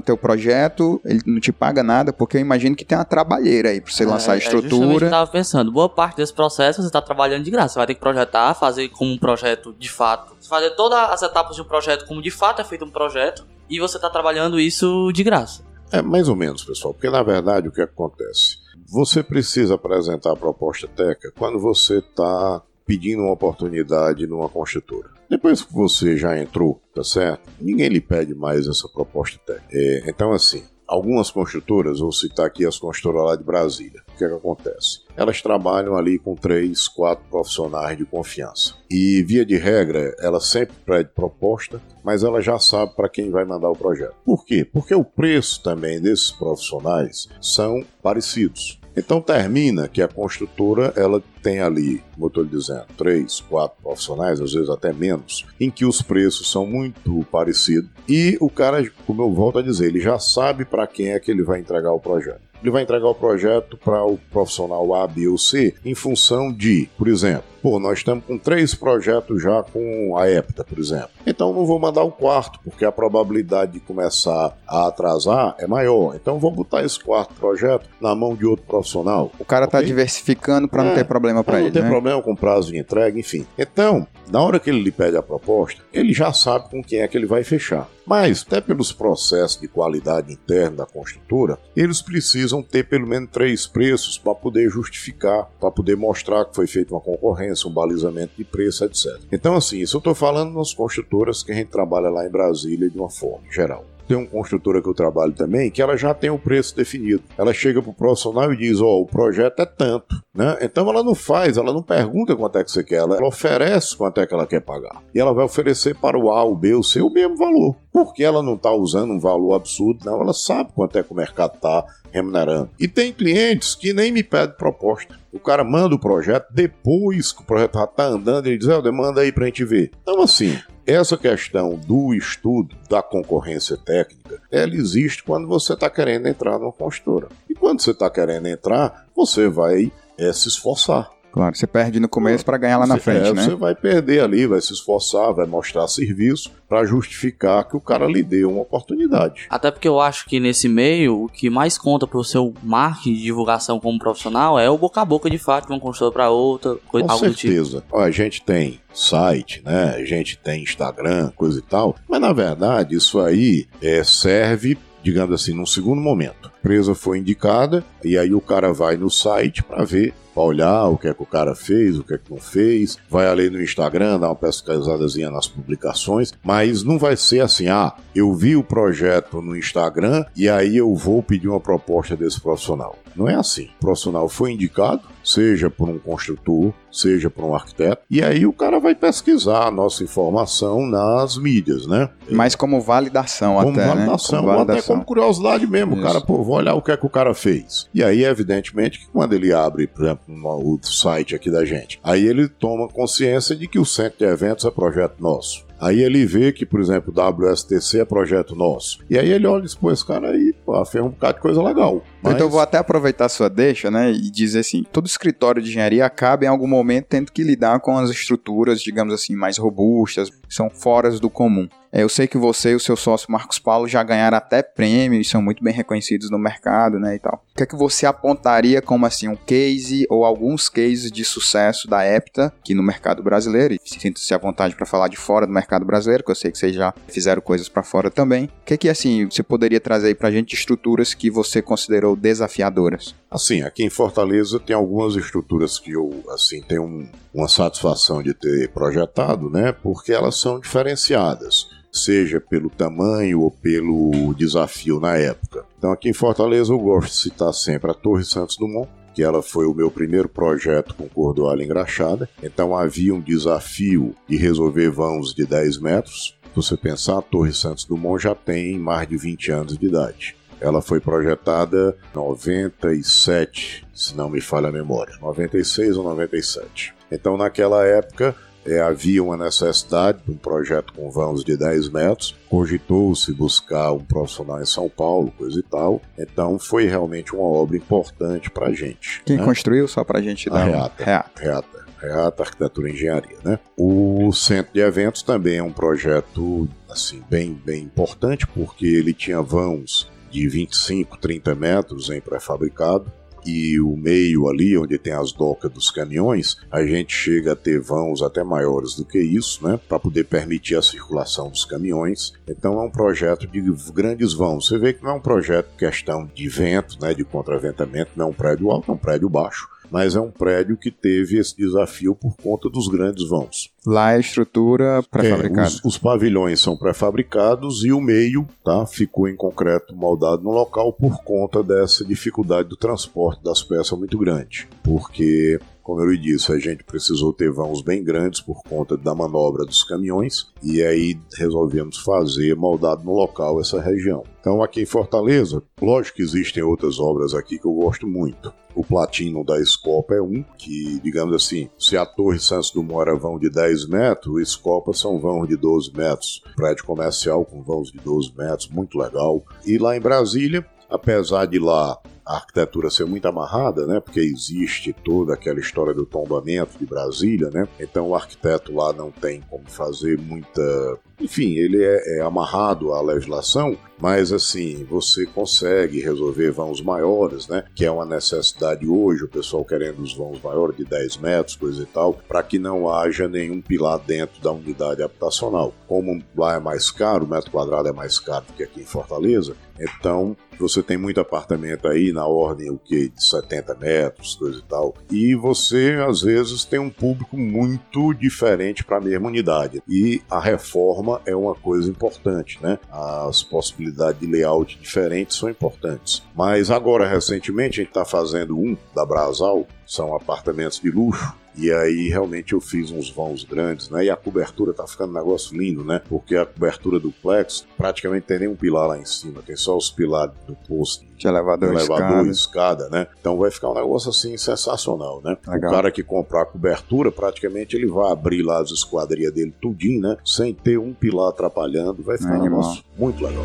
[0.00, 3.68] o teu projeto, ele não te paga nada, porque eu imagino que tem uma trabalheira
[3.68, 5.06] aí para você lançar a É, estrutura.
[5.06, 7.74] eu tava pensando, boa parte desse processo você tá trabalhando de graça.
[7.74, 10.34] Você vai ter que projetar, fazer como um projeto de fato.
[10.48, 13.46] Fazer todas as etapas de um projeto como de fato é feito um projeto.
[13.70, 15.62] E você tá trabalhando isso de graça.
[15.92, 18.56] É mais ou menos, pessoal, porque na verdade o que acontece?
[18.88, 25.10] Você precisa apresentar a proposta técnica quando você está pedindo uma oportunidade numa construtora.
[25.28, 27.48] Depois que você já entrou, tá certo?
[27.60, 29.68] Ninguém lhe pede mais essa proposta técnica.
[29.72, 34.02] É, então, assim, algumas construtoras, vou citar aqui as construtoras lá de Brasília.
[34.08, 35.00] O que, é que acontece?
[35.16, 38.74] Elas trabalham ali com três, quatro profissionais de confiança.
[38.90, 43.44] E, via de regra, ela sempre pede proposta, mas ela já sabe para quem vai
[43.44, 44.14] mandar o projeto.
[44.24, 44.64] Por quê?
[44.64, 48.78] Porque o preço também desses profissionais são parecidos.
[48.96, 54.40] Então termina que a construtora ela tem ali, como eu estou dizendo, três, quatro profissionais,
[54.40, 59.22] às vezes até menos, em que os preços são muito parecidos e o cara, como
[59.22, 62.00] eu volto a dizer, ele já sabe para quem é que ele vai entregar o
[62.00, 62.53] projeto.
[62.64, 66.88] Ele vai entregar o projeto para o profissional A, B ou C em função de,
[66.96, 71.10] por exemplo, pô, nós estamos com três projetos já com a EPTA, por exemplo.
[71.26, 76.16] Então não vou mandar o quarto, porque a probabilidade de começar a atrasar é maior.
[76.16, 79.30] Então vou botar esse quarto projeto na mão de outro profissional.
[79.38, 79.86] O cara tá Ok?
[79.86, 81.88] diversificando para não É, ter problema para não ele, tem né?
[81.90, 83.46] problema com prazo de entrega, enfim.
[83.58, 87.08] Então, na hora que ele lhe pede a proposta, ele já sabe com quem é
[87.08, 87.86] que ele vai fechar.
[88.06, 93.66] Mas, até pelos processos de qualidade interna da construtora, eles precisam ter pelo menos três
[93.66, 98.44] preços para poder justificar, para poder mostrar que foi feita uma concorrência, um balizamento de
[98.44, 99.18] preço, etc.
[99.32, 102.90] Então, assim, isso eu estou falando nas construtoras que a gente trabalha lá em Brasília
[102.90, 103.84] de uma forma geral.
[104.06, 107.22] Tem uma construtora que eu trabalho também que ela já tem o preço definido.
[107.38, 110.58] Ela chega pro profissional e diz: Ó, o projeto é tanto, né?
[110.60, 114.20] Então ela não faz, ela não pergunta quanto é que você quer, ela oferece quanto
[114.20, 115.02] é que ela quer pagar.
[115.14, 117.76] E ela vai oferecer para o A, o B, o C o mesmo valor.
[117.92, 120.20] Porque ela não está usando um valor absurdo, não.
[120.20, 122.70] Ela sabe quanto é que o mercado está remunerando.
[122.78, 125.14] E tem clientes que nem me pedem proposta.
[125.34, 128.92] O cara manda o projeto, depois que o projeto já está andando, ele diz: Helder,
[128.92, 129.90] manda aí pra gente ver.
[130.00, 136.28] Então, assim, essa questão do estudo da concorrência técnica, ela existe quando você está querendo
[136.28, 137.28] entrar numa construtora.
[137.50, 141.10] E quando você está querendo entrar, você vai é, se esforçar.
[141.34, 143.42] Claro, você perde no começo para ganhar lá na Você- frente, é, né?
[143.42, 148.06] Você vai perder ali, vai se esforçar, vai mostrar serviço para justificar que o cara
[148.06, 149.46] lhe deu uma oportunidade.
[149.50, 153.22] Até porque eu acho que nesse meio, o que mais conta pro seu marketing de
[153.22, 156.76] divulgação como profissional é o boca a boca de fato, de uma construtora para outra,
[156.86, 157.52] coisa, Com algo do tipo.
[157.52, 157.82] certeza.
[157.90, 159.94] Ó, A gente tem site, né?
[159.96, 161.96] A gente tem Instagram, coisa e tal.
[162.08, 166.46] Mas na verdade, isso aí é, serve, digamos assim, num segundo momento.
[166.48, 170.88] A empresa foi indicada e aí o cara vai no site para ver, para olhar
[170.88, 172.98] o que é que o cara fez, o que é que não fez.
[173.08, 176.32] Vai ali no Instagram, dar uma pesquisadazinha nas publicações.
[176.42, 180.94] Mas não vai ser assim, ah, eu vi o projeto no Instagram e aí eu
[180.94, 182.98] vou pedir uma proposta desse profissional.
[183.14, 183.68] Não é assim.
[183.76, 188.52] O profissional foi indicado, seja por um construtor, seja por um arquiteto, e aí o
[188.52, 192.10] cara vai pesquisar a nossa informação nas mídias, né?
[192.30, 194.54] Mas como validação Como até, validação, né?
[194.54, 195.94] ou até como curiosidade mesmo.
[195.94, 196.02] Isso.
[196.02, 197.88] cara, pô, vou olhar o que é que o cara fez.
[197.94, 202.26] E aí, evidentemente, que quando ele abre, por exemplo, o site aqui da gente, aí
[202.26, 205.64] ele toma consciência de que o centro de eventos é projeto nosso.
[205.80, 209.00] Aí ele vê que, por exemplo, o WSTC é projeto nosso.
[209.10, 211.40] E aí ele olha e diz, pô, esse cara aí, pô, fez um bocado de
[211.40, 212.02] coisa legal.
[212.24, 212.34] Mas...
[212.34, 215.68] Então eu vou até aproveitar a sua deixa, né, e dizer assim, todo escritório de
[215.68, 220.30] engenharia acaba em algum momento tendo que lidar com as estruturas, digamos assim, mais robustas,
[220.30, 221.68] que são fora do comum.
[221.92, 225.20] É, Eu sei que você e o seu sócio Marcos Paulo já ganharam até prêmio
[225.20, 227.44] e são muito bem reconhecidos no mercado, né, e tal.
[227.52, 231.86] O que é que você apontaria como assim um case ou alguns cases de sucesso
[231.86, 233.74] da EPTA aqui no mercado brasileiro?
[233.74, 236.58] E sinta-se à vontade para falar de fora do mercado brasileiro, que eu sei que
[236.58, 238.46] vocês já fizeram coisas para fora também.
[238.46, 241.62] O que é que assim você poderia trazer aí pra gente de estruturas que você
[241.62, 243.14] considerou desafiadoras?
[243.30, 248.32] Assim, aqui em Fortaleza tem algumas estruturas que eu, assim, tenho um- uma satisfação de
[248.34, 249.72] ter projetado, né?
[249.72, 255.64] Porque elas são diferenciadas, seja pelo tamanho ou pelo desafio na época.
[255.78, 259.42] Então, aqui em Fortaleza eu gosto de citar sempre a Torre Santos Dumont, que ela
[259.42, 262.28] foi o meu primeiro projeto com cordoalha engraxada.
[262.42, 266.36] Então havia um desafio de resolver vãos de 10 metros.
[266.42, 270.36] Se você pensar, a Torre Santos Dumont já tem mais de 20 anos de idade.
[270.60, 276.94] Ela foi projetada em 97, se não me falha a memória, 96 ou 97.
[277.10, 278.34] Então, naquela época,
[278.66, 284.00] é, havia uma necessidade de um projeto com vãos de 10 metros, cogitou-se buscar um
[284.00, 288.72] profissional em São Paulo, coisa e tal, então foi realmente uma obra importante para a
[288.72, 289.22] gente.
[289.24, 289.44] Quem né?
[289.44, 290.64] construiu, só para a gente dar A.
[290.64, 291.04] Reata.
[291.04, 291.42] Reata.
[291.42, 291.84] Reata.
[292.00, 293.58] Reata Arquitetura e Engenharia, né?
[293.78, 299.40] O centro de eventos também é um projeto assim bem bem importante porque ele tinha
[299.40, 303.10] vãos de 25, 30 metros em pré-fabricado
[303.46, 307.80] e o meio ali, onde tem as docas dos caminhões, a gente chega a ter
[307.80, 309.78] vãos até maiores do que isso, né?
[309.88, 312.32] Para poder permitir a circulação dos caminhões.
[312.48, 313.62] Então é um projeto de
[313.92, 314.66] grandes vãos.
[314.66, 317.14] Você vê que não é um projeto questão de vento, né?
[317.14, 319.68] De contraventamento, não é um prédio alto, é um prédio baixo.
[319.94, 323.70] Mas é um prédio que teve esse desafio por conta dos grandes vãos.
[323.86, 325.68] Lá é a estrutura pré-fabricada.
[325.68, 330.50] É, os, os pavilhões são pré-fabricados e o meio tá, ficou em concreto moldado no
[330.50, 334.66] local por conta dessa dificuldade do transporte das peças muito grande.
[334.82, 339.14] Porque, como eu lhe disse, a gente precisou ter vãos bem grandes por conta da
[339.14, 344.24] manobra dos caminhões e aí resolvemos fazer moldado no local essa região.
[344.40, 348.50] Então, aqui em Fortaleza, lógico que existem outras obras aqui que eu gosto muito.
[348.74, 353.16] O platino da Scopa é um, que, digamos assim, se a Torre Santos Dumont era
[353.16, 356.42] vão de 10 metros, o Scopa são vãos de 12 metros.
[356.56, 359.44] Prédio comercial com vãos de 12 metros, muito legal.
[359.66, 364.00] E lá em Brasília, apesar de lá a arquitetura ser muito amarrada, né?
[364.00, 367.68] Porque existe toda aquela história do tombamento de Brasília, né?
[367.78, 370.98] Então o arquiteto lá não tem como fazer muita.
[371.20, 377.64] Enfim, ele é, é amarrado à legislação, mas assim, você consegue resolver vãos maiores, né?
[377.74, 381.82] Que é uma necessidade hoje, o pessoal querendo os vãos maiores de 10 metros, coisa
[381.82, 385.72] e tal, para que não haja nenhum pilar dentro da unidade habitacional.
[385.86, 388.86] Como lá é mais caro, o metro quadrado é mais caro do que aqui em
[388.86, 394.58] Fortaleza, então você tem muito apartamento aí na ordem o que de 70 metros, coisa
[394.58, 394.94] e tal.
[395.10, 399.82] E você às vezes tem um público muito diferente para a mesma unidade.
[399.88, 402.78] E a reforma é uma coisa importante, né?
[402.90, 406.22] As possibilidades de layout diferentes são importantes.
[406.34, 411.72] Mas agora recentemente a gente está fazendo um da Brasal, são apartamentos de luxo e
[411.72, 414.04] aí realmente eu fiz uns vãos grandes, né?
[414.04, 416.00] E a cobertura tá ficando um negócio lindo, né?
[416.08, 419.90] Porque a cobertura do Plex praticamente tem nenhum pilar lá em cima, tem só os
[419.90, 421.04] pilares do posto.
[421.16, 422.30] De elevador, elevador escada.
[422.30, 423.06] escada, né?
[423.20, 425.36] Então vai ficar um negócio assim sensacional, né?
[425.46, 425.70] Legal.
[425.70, 430.00] O cara que comprar a cobertura, praticamente ele vai abrir lá as esquadrias dele tudinho,
[430.00, 430.16] né?
[430.24, 432.60] Sem ter um pilar atrapalhando, vai ficar um Animal.
[432.60, 433.44] negócio muito legal.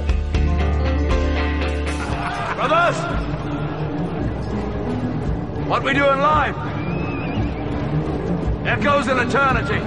[2.55, 2.97] Brothers!
[5.69, 6.78] What we do in life
[8.69, 9.81] eternity.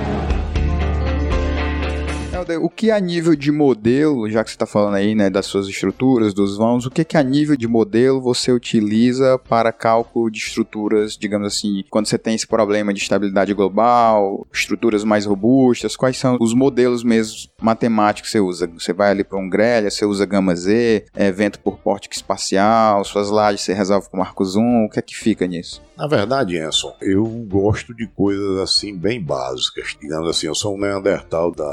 [2.61, 5.69] O que a nível de modelo, já que você está falando aí, né, das suas
[5.69, 10.39] estruturas, dos vãos, o que que a nível de modelo você utiliza para cálculo de
[10.39, 16.17] estruturas, digamos assim, quando você tem esse problema de estabilidade global, estruturas mais robustas, quais
[16.17, 18.67] são os modelos mesmo matemáticos que você usa?
[18.77, 23.05] Você vai ali para um grelha, você usa gama Z, é, vento por pórtico espacial,
[23.05, 25.81] suas lajes você resolve com marco zoom, o que é que fica nisso?
[26.03, 29.97] Na verdade, Enson, eu gosto de coisas assim bem básicas.
[30.01, 31.71] Digamos assim, eu sou um Neandertal da,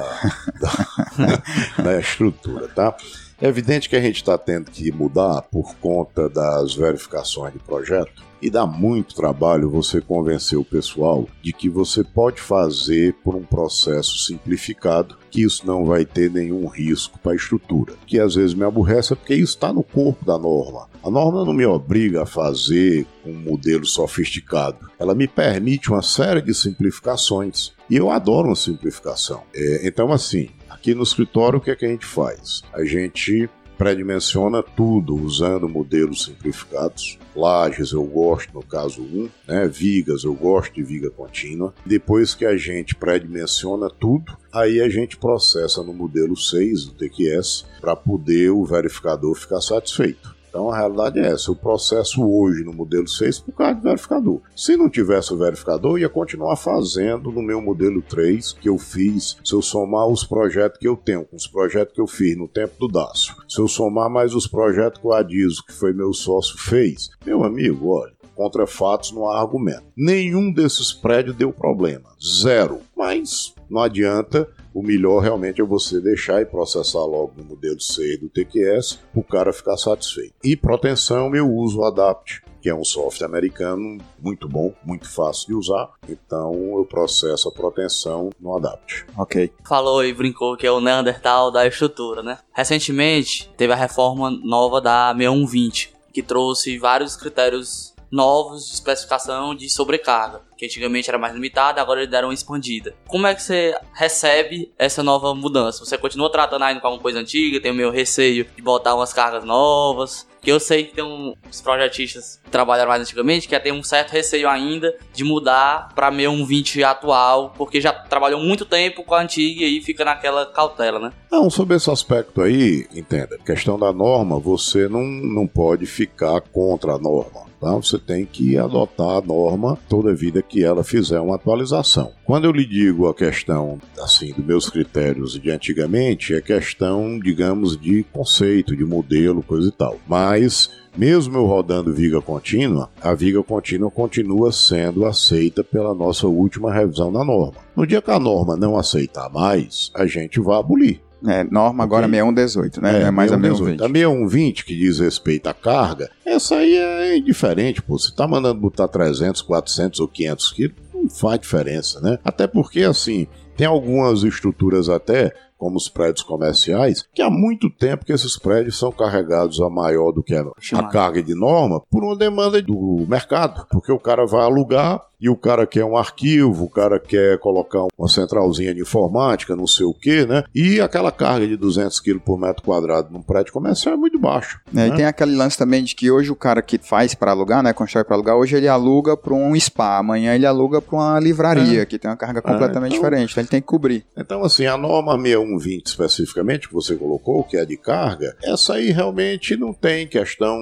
[0.61, 2.95] da, da estrutura, tá?
[3.41, 8.21] É evidente que a gente está tendo que mudar por conta das verificações de projeto
[8.41, 13.43] e dá muito trabalho você convencer o pessoal de que você pode fazer por um
[13.43, 17.93] processo simplificado, que isso não vai ter nenhum risco para a estrutura.
[18.05, 20.89] Que às vezes me aborrece é porque isso está no corpo da norma.
[21.01, 24.89] A norma não me obriga a fazer um modelo sofisticado.
[24.99, 27.71] Ela me permite uma série de simplificações.
[27.89, 29.43] E eu adoro simplificação.
[29.55, 30.49] É, então, assim,
[30.79, 32.63] aqui no escritório, o que é que a gente faz?
[32.73, 37.17] A gente pré-dimensiona tudo usando modelos simplificados.
[37.35, 39.67] Lajes eu gosto no caso 1, né?
[39.67, 41.73] vigas eu gosto de viga contínua.
[41.85, 47.65] Depois que a gente pré-dimensiona tudo, aí a gente processa no modelo 6 do TQS
[47.79, 50.38] para poder o verificador ficar satisfeito.
[50.49, 54.41] Então a realidade é essa, o processo hoje no modelo 6 por causa do verificador.
[54.55, 59.37] Se não tivesse o verificador, ia continuar fazendo no meu modelo 3 que eu fiz,
[59.43, 62.47] se eu somar os projetos que eu tenho, com os projetos que eu fiz no
[62.47, 63.35] tempo do Dácio.
[63.47, 67.43] Se eu somar mais os projetos que o Adiso, que foi meu sócio, fez, meu
[67.43, 69.83] amigo, olha, contra fatos não há argumento.
[69.95, 72.09] Nenhum desses prédios deu problema,
[72.41, 72.79] zero.
[72.95, 78.17] Mas não adianta, o melhor realmente é você deixar e processar logo no modelo C
[78.17, 80.33] do TQS para o cara ficar satisfeito.
[80.43, 85.47] E proteção eu uso o Adapt, que é um software americano muito bom, muito fácil
[85.47, 85.91] de usar.
[86.07, 89.05] Então eu processo a proteção no Adapt.
[89.17, 89.51] Ok.
[89.65, 92.39] Falou e brincou que é o Neandertal da estrutura, né?
[92.53, 99.69] Recentemente teve a reforma nova da 6120, que trouxe vários critérios novos de especificação de
[99.69, 100.48] sobrecarga.
[100.59, 102.93] Que antigamente era mais limitada, agora eles deram uma expandida.
[103.07, 105.85] Como é que você recebe essa nova mudança?
[105.85, 109.13] Você continua tratando ainda com alguma coisa antiga, tem o meu receio de botar umas
[109.13, 110.27] cargas novas?
[110.41, 114.11] Que eu sei que tem uns projetistas que trabalharam mais antigamente que tem um certo
[114.11, 119.15] receio ainda de mudar para meio um 20 atual, porque já trabalhou muito tempo com
[119.15, 121.11] a antiga e fica naquela cautela, né?
[121.31, 126.93] Não, sobre esse aspecto aí, entenda, questão da norma, você não, não pode ficar contra
[126.93, 127.49] a norma.
[127.59, 127.73] Tá?
[127.75, 132.13] Você tem que adotar a norma toda vida que ela fizer uma atualização.
[132.29, 137.75] Quando eu lhe digo a questão assim dos meus critérios de antigamente, é questão, digamos,
[137.75, 139.97] de conceito, de modelo, coisa e tal.
[140.07, 146.71] Mas mesmo eu rodando viga contínua, a viga contínua continua sendo aceita pela nossa última
[146.71, 147.61] revisão da norma.
[147.75, 151.01] No dia que a norma não aceitar mais, a gente vai abolir.
[151.27, 152.19] É, norma agora okay.
[152.19, 153.01] 6118, né?
[153.01, 153.81] É, é mais 6120.
[153.81, 153.83] a 6120.
[153.83, 157.97] A 6120 que diz respeito à carga, essa aí é indiferente, pô.
[157.97, 160.75] Você tá mandando botar 300, 400 ou 500 quilos,
[161.09, 162.17] faz diferença, né?
[162.23, 168.05] Até porque, assim, tem algumas estruturas até como os prédios comerciais, que há muito tempo
[168.05, 172.03] que esses prédios são carregados a maior do que a, a carga de norma por
[172.03, 176.63] uma demanda do mercado, porque o cara vai alugar e o cara quer um arquivo,
[176.63, 180.43] o cara quer colocar uma centralzinha de informática, não sei o que, né?
[180.55, 184.61] E aquela carga de 200 kg por metro quadrado num prédio comercial é muito baixa.
[184.71, 184.87] É, né?
[184.87, 187.73] E tem aquele lance também de que hoje o cara que faz para alugar, né,
[187.73, 191.81] constrói para alugar, hoje ele aluga para um spa, amanhã ele aluga para uma livraria,
[191.81, 191.85] é.
[191.85, 194.05] que tem uma carga completamente é, então, diferente, então ele tem que cobrir.
[194.15, 195.17] Então, assim, a norma
[195.57, 200.57] 6120 especificamente, que você colocou, que é de carga, essa aí realmente não tem questão.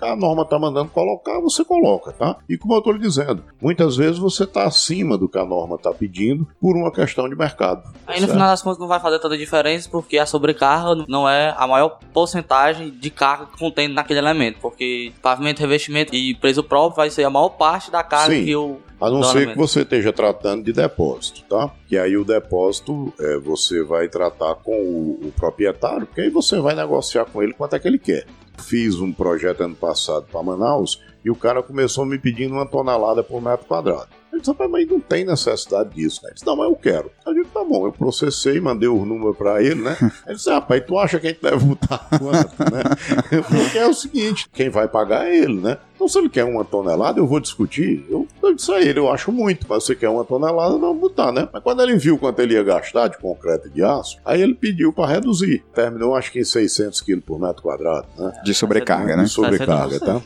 [0.00, 2.36] A norma tá mandando colocar, você coloca, tá?
[2.48, 5.76] E como eu tô lhe dizendo, muitas vezes você está acima do que a norma
[5.76, 7.82] está pedindo por uma questão de mercado.
[8.06, 11.54] Aí no final das contas não vai fazer tanta diferença porque a sobrecarga não é
[11.56, 16.96] a maior porcentagem de carga que contém naquele elemento, porque pavimento, revestimento e preço próprio
[16.96, 18.44] vai ser a maior parte da carga Sim.
[18.44, 21.70] que o a não ser que você esteja tratando de depósito, tá?
[21.86, 26.58] Que aí o depósito é, você vai tratar com o, o proprietário, porque aí você
[26.58, 28.26] vai negociar com ele quanto é que ele quer.
[28.58, 33.22] Fiz um projeto ano passado para Manaus e o cara começou me pedindo uma tonelada
[33.22, 34.08] por metro quadrado.
[34.32, 36.28] Ele disse, mas não tem necessidade disso, né?
[36.28, 37.10] Ele disse, não, mas eu quero.
[37.26, 39.96] Eu disse, tá bom, eu processei, mandei o número pra ele, né?
[40.26, 42.82] Ele disse, rapaz, tu acha que a gente deve botar quanto, né?
[43.48, 45.78] Porque é o seguinte, quem vai pagar é ele, né?
[45.96, 48.04] Então, se ele quer uma tonelada, eu vou discutir.
[48.08, 51.32] Eu, eu disse a ele, eu acho muito, mas você quer uma tonelada, não botar,
[51.32, 51.48] né?
[51.52, 54.54] Mas quando ele viu quanto ele ia gastar de concreto e de aço, aí ele
[54.54, 55.64] pediu para reduzir.
[55.74, 58.32] Terminou, acho que em 600 quilos por metro quadrado, né?
[58.44, 59.24] De sobrecarga, né?
[59.24, 60.20] De sobrecarga, tá?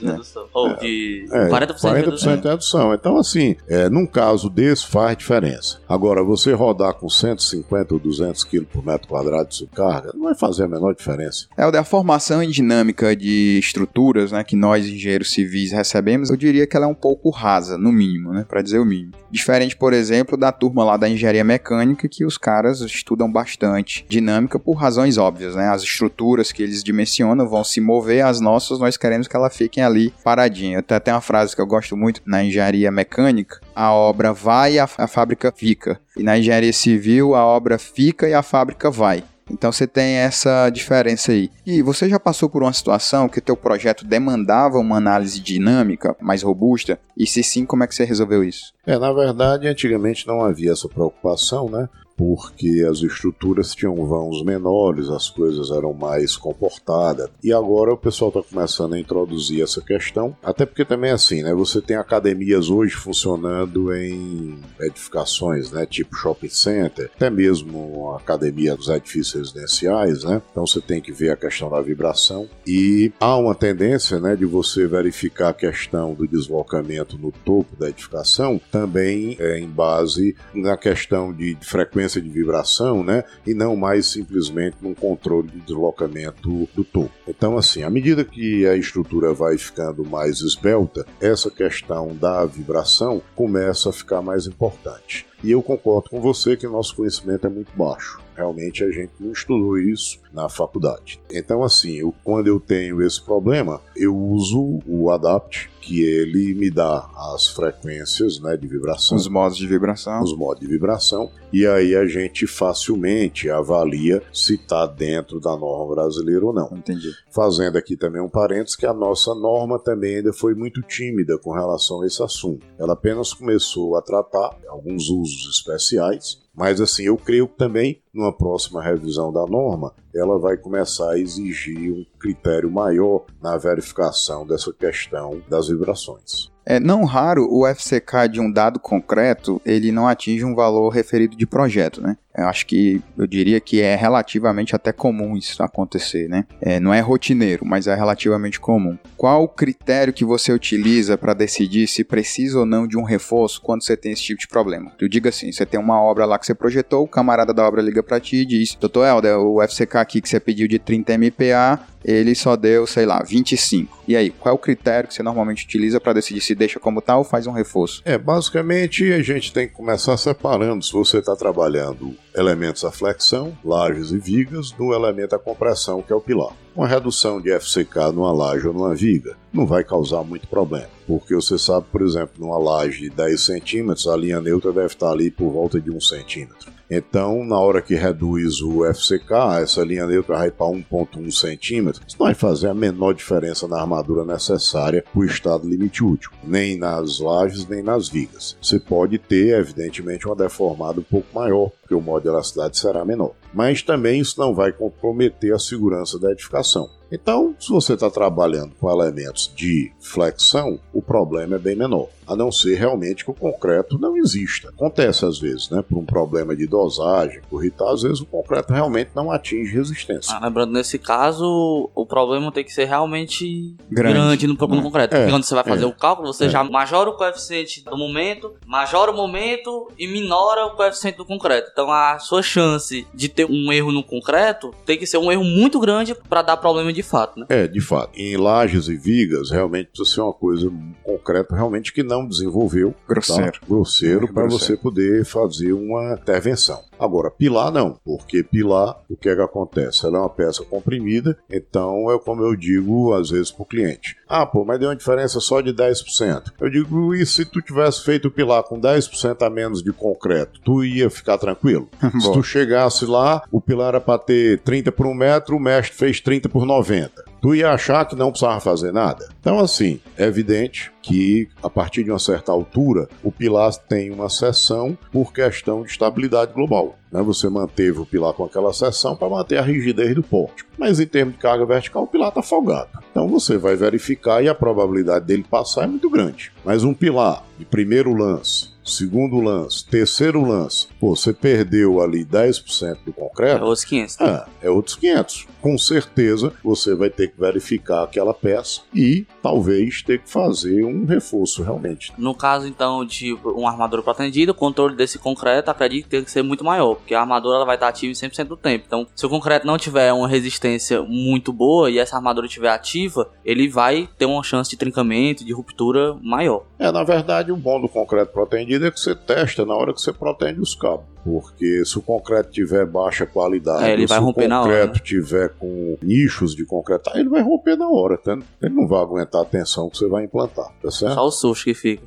[0.52, 2.94] Ou de é, 40%, 40 de redução.
[2.94, 5.80] Então, assim, é, num caso desse, faz diferença.
[5.88, 10.34] Agora, você rodar com 150 ou 200 quilos por metro quadrado de subcarga, não vai
[10.34, 11.46] fazer a menor diferença.
[11.56, 16.36] É, o da formação e dinâmica de estruturas, né, que nós, engenheiros civis, recebemos, eu
[16.36, 19.12] diria que ela é um pouco rasa, no mínimo, né, para dizer o mínimo.
[19.30, 24.58] Diferente, por exemplo, da turma lá da engenharia mecânica, que os caras estudam bastante dinâmica
[24.58, 25.68] por razões óbvias, né?
[25.68, 29.84] As estruturas que eles dimensionam vão se mover, as nossas nós queremos que elas fiquem
[29.84, 30.78] ali paradinha.
[30.80, 34.78] Até tem uma frase que eu gosto muito na engenharia mecânica: a obra vai e
[34.78, 36.00] a, a fábrica fica.
[36.16, 39.22] E na engenharia civil, a obra fica e a fábrica vai.
[39.50, 41.50] Então você tem essa diferença aí.
[41.66, 46.42] E você já passou por uma situação que teu projeto demandava uma análise dinâmica mais
[46.42, 46.98] robusta?
[47.16, 48.72] E se sim, como é que você resolveu isso?
[48.86, 51.88] É, na verdade, antigamente não havia essa preocupação, né?
[52.20, 57.30] Porque as estruturas tinham vãos menores, as coisas eram mais comportadas.
[57.42, 61.42] E agora o pessoal está começando a introduzir essa questão, até porque também é assim,
[61.42, 61.54] né?
[61.54, 65.86] Você tem academias hoje funcionando em edificações, né?
[65.86, 70.42] Tipo shopping center, até mesmo academia dos edifícios residenciais, né?
[70.50, 74.44] Então você tem que ver a questão da vibração e há uma tendência, né, de
[74.44, 80.76] você verificar a questão do deslocamento no topo da edificação também é, em base na
[80.76, 83.24] questão de frequência frequência de vibração, né?
[83.46, 87.12] E não mais simplesmente num controle de deslocamento do topo.
[87.28, 93.22] Então, assim, à medida que a estrutura vai ficando mais esbelta, essa questão da vibração
[93.36, 95.29] começa a ficar mais importante.
[95.42, 98.20] E eu concordo com você que o nosso conhecimento é muito baixo.
[98.36, 101.20] Realmente a gente não estudou isso na faculdade.
[101.30, 106.70] Então, assim, eu, quando eu tenho esse problema, eu uso o Adapt, que ele me
[106.70, 109.16] dá as frequências né, de vibração.
[109.16, 110.22] Os modos de vibração.
[110.22, 111.30] Os modos de vibração.
[111.52, 116.70] E aí a gente facilmente avalia se está dentro da norma brasileira ou não.
[116.72, 117.10] Entendi.
[117.30, 121.50] Fazendo aqui também um parênteses que a nossa norma também ainda foi muito tímida com
[121.50, 122.64] relação a esse assunto.
[122.78, 128.82] Ela apenas começou a tratar alguns usos especiais mas assim, eu creio também numa próxima
[128.82, 135.40] revisão da norma, ela vai começar a exigir um critério maior na verificação dessa questão
[135.48, 136.50] das vibrações.
[136.64, 141.36] É não raro o FCK de um dado concreto ele não atinge um valor referido
[141.36, 142.16] de projeto, né?
[142.36, 146.46] Eu acho que eu diria que é relativamente até comum isso acontecer, né?
[146.60, 148.96] É, não é rotineiro, mas é relativamente comum.
[149.16, 153.60] Qual o critério que você utiliza para decidir se precisa ou não de um reforço
[153.60, 154.92] quando você tem esse tipo de problema?
[155.00, 157.82] Eu digo assim, você tem uma obra lá que você projetou, o camarada da obra
[157.82, 161.14] liga para ti e diz: "Doutor Helder, o FCK aqui que você pediu de 30
[161.14, 164.02] MPa, ele só deu, sei lá, 25.
[164.08, 167.00] E aí, qual é o critério que você normalmente utiliza para decidir se deixa como
[167.00, 168.02] tal ou faz um reforço?
[168.04, 173.56] É, basicamente a gente tem que começar separando se você está trabalhando elementos à flexão,
[173.64, 176.54] lajes e vigas, do elemento à compressão, que é o pilar.
[176.74, 181.34] Uma redução de FCK numa laje ou numa viga não vai causar muito problema, porque
[181.34, 185.30] você sabe, por exemplo, numa laje de 10 centímetros, a linha neutra deve estar ali
[185.30, 186.79] por volta de 1 centímetro.
[186.90, 192.16] Então, na hora que reduz o FCK, essa linha neutra vai para 1,1 centímetros, isso
[192.18, 196.76] não vai fazer a menor diferença na armadura necessária para o estado limite útil, nem
[196.76, 198.56] nas lajes, nem nas vigas.
[198.60, 203.04] Você pode ter, evidentemente, uma deformada um pouco maior, porque o modo de elasticidade será
[203.04, 203.32] menor.
[203.52, 206.88] Mas também isso não vai comprometer a segurança da edificação.
[207.12, 212.36] Então, se você está trabalhando com elementos de flexão, o problema é bem menor a
[212.36, 214.68] não ser realmente que o concreto não exista.
[214.68, 215.82] Acontece às vezes, né?
[215.82, 220.32] Por um problema de dosagem, por irritar, às vezes o concreto realmente não atinge resistência.
[220.36, 224.14] Ah, lembrando, nesse caso, o problema tem que ser realmente Grande.
[224.14, 224.82] grande, no, no É.
[224.82, 225.16] concreto.
[225.16, 225.86] É, Porque quando você vai fazer é.
[225.88, 226.48] o cálculo, você É.
[226.48, 231.72] já majora o coeficiente do momento, majora o momento e minora o coeficiente do concreto.
[231.80, 235.42] Então a sua chance de ter um erro no concreto tem que ser um erro
[235.42, 237.46] muito grande para dar problema de fato, né?
[237.48, 238.10] É, de fato.
[238.14, 240.70] Em lajes e vigas, realmente precisa ser uma coisa
[241.02, 242.94] concreta, realmente que não desenvolveu.
[243.08, 243.52] Grosseiro.
[243.52, 243.66] Tá?
[243.66, 246.82] Grosseiro, É, para você poder fazer uma intervenção.
[246.98, 250.04] Agora, pilar não, porque pilar, o que é que acontece?
[250.04, 254.16] Ela é uma peça comprimida, então é como eu digo às vezes pro cliente.
[254.28, 256.52] Ah, pô, mas deu uma diferença só de 10%.
[256.60, 260.60] Eu digo, e se tu tivesse feito o pilar com 10% a menos de concreto,
[260.62, 261.69] tu ia ficar tranquilo?
[262.20, 262.32] se Bom.
[262.32, 266.20] tu chegasse lá, o pilar era para ter 30 por 1 metro, o mestre fez
[266.20, 269.28] 30 por 90 tu ia achar que não precisava fazer nada.
[269.40, 274.28] Então, assim, é evidente que a partir de uma certa altura, o pilar tem uma
[274.28, 276.96] seção por questão de estabilidade global.
[277.10, 277.22] Né?
[277.22, 280.70] Você manteve o pilar com aquela seção para manter a rigidez do pórtico.
[280.78, 282.90] Mas em termos de carga vertical, o pilar está folgado.
[283.10, 286.52] Então você vai verificar e a probabilidade dele passar é muito grande.
[286.64, 292.98] Mas um pilar de primeiro lance, segundo lance, terceiro lance, pô, você perdeu ali 10%
[293.04, 294.20] do É concreto, outros 500.
[294.20, 295.46] ah, é outros 500.
[295.60, 301.04] Com certeza você vai ter que verificar aquela peça e talvez ter que fazer um
[301.04, 302.12] reforço realmente.
[302.16, 306.30] No caso, então, de uma armadura pretendida, o controle desse concreto, acredito que tem que
[306.30, 308.84] ser muito maior, porque a armadura ela vai estar ativa em 100% do tempo.
[308.86, 313.30] Então, se o concreto não tiver uma resistência muito boa e essa armadura estiver ativa,
[313.44, 316.64] ele vai ter uma chance de trincamento, de ruptura maior.
[316.78, 320.00] É, na verdade, o bom do concreto protendido é que você testa na hora que
[320.00, 321.09] você protende os cabos.
[321.24, 324.86] Porque se o concreto tiver baixa qualidade, É, ele vai se romper o na hora,
[324.86, 328.38] concreto tiver com nichos de concreto, aí ele vai romper na hora, tá?
[328.62, 331.14] Ele não vai aguentar a tensão que você vai implantar, tá certo?
[331.14, 332.02] Só o susto que fica.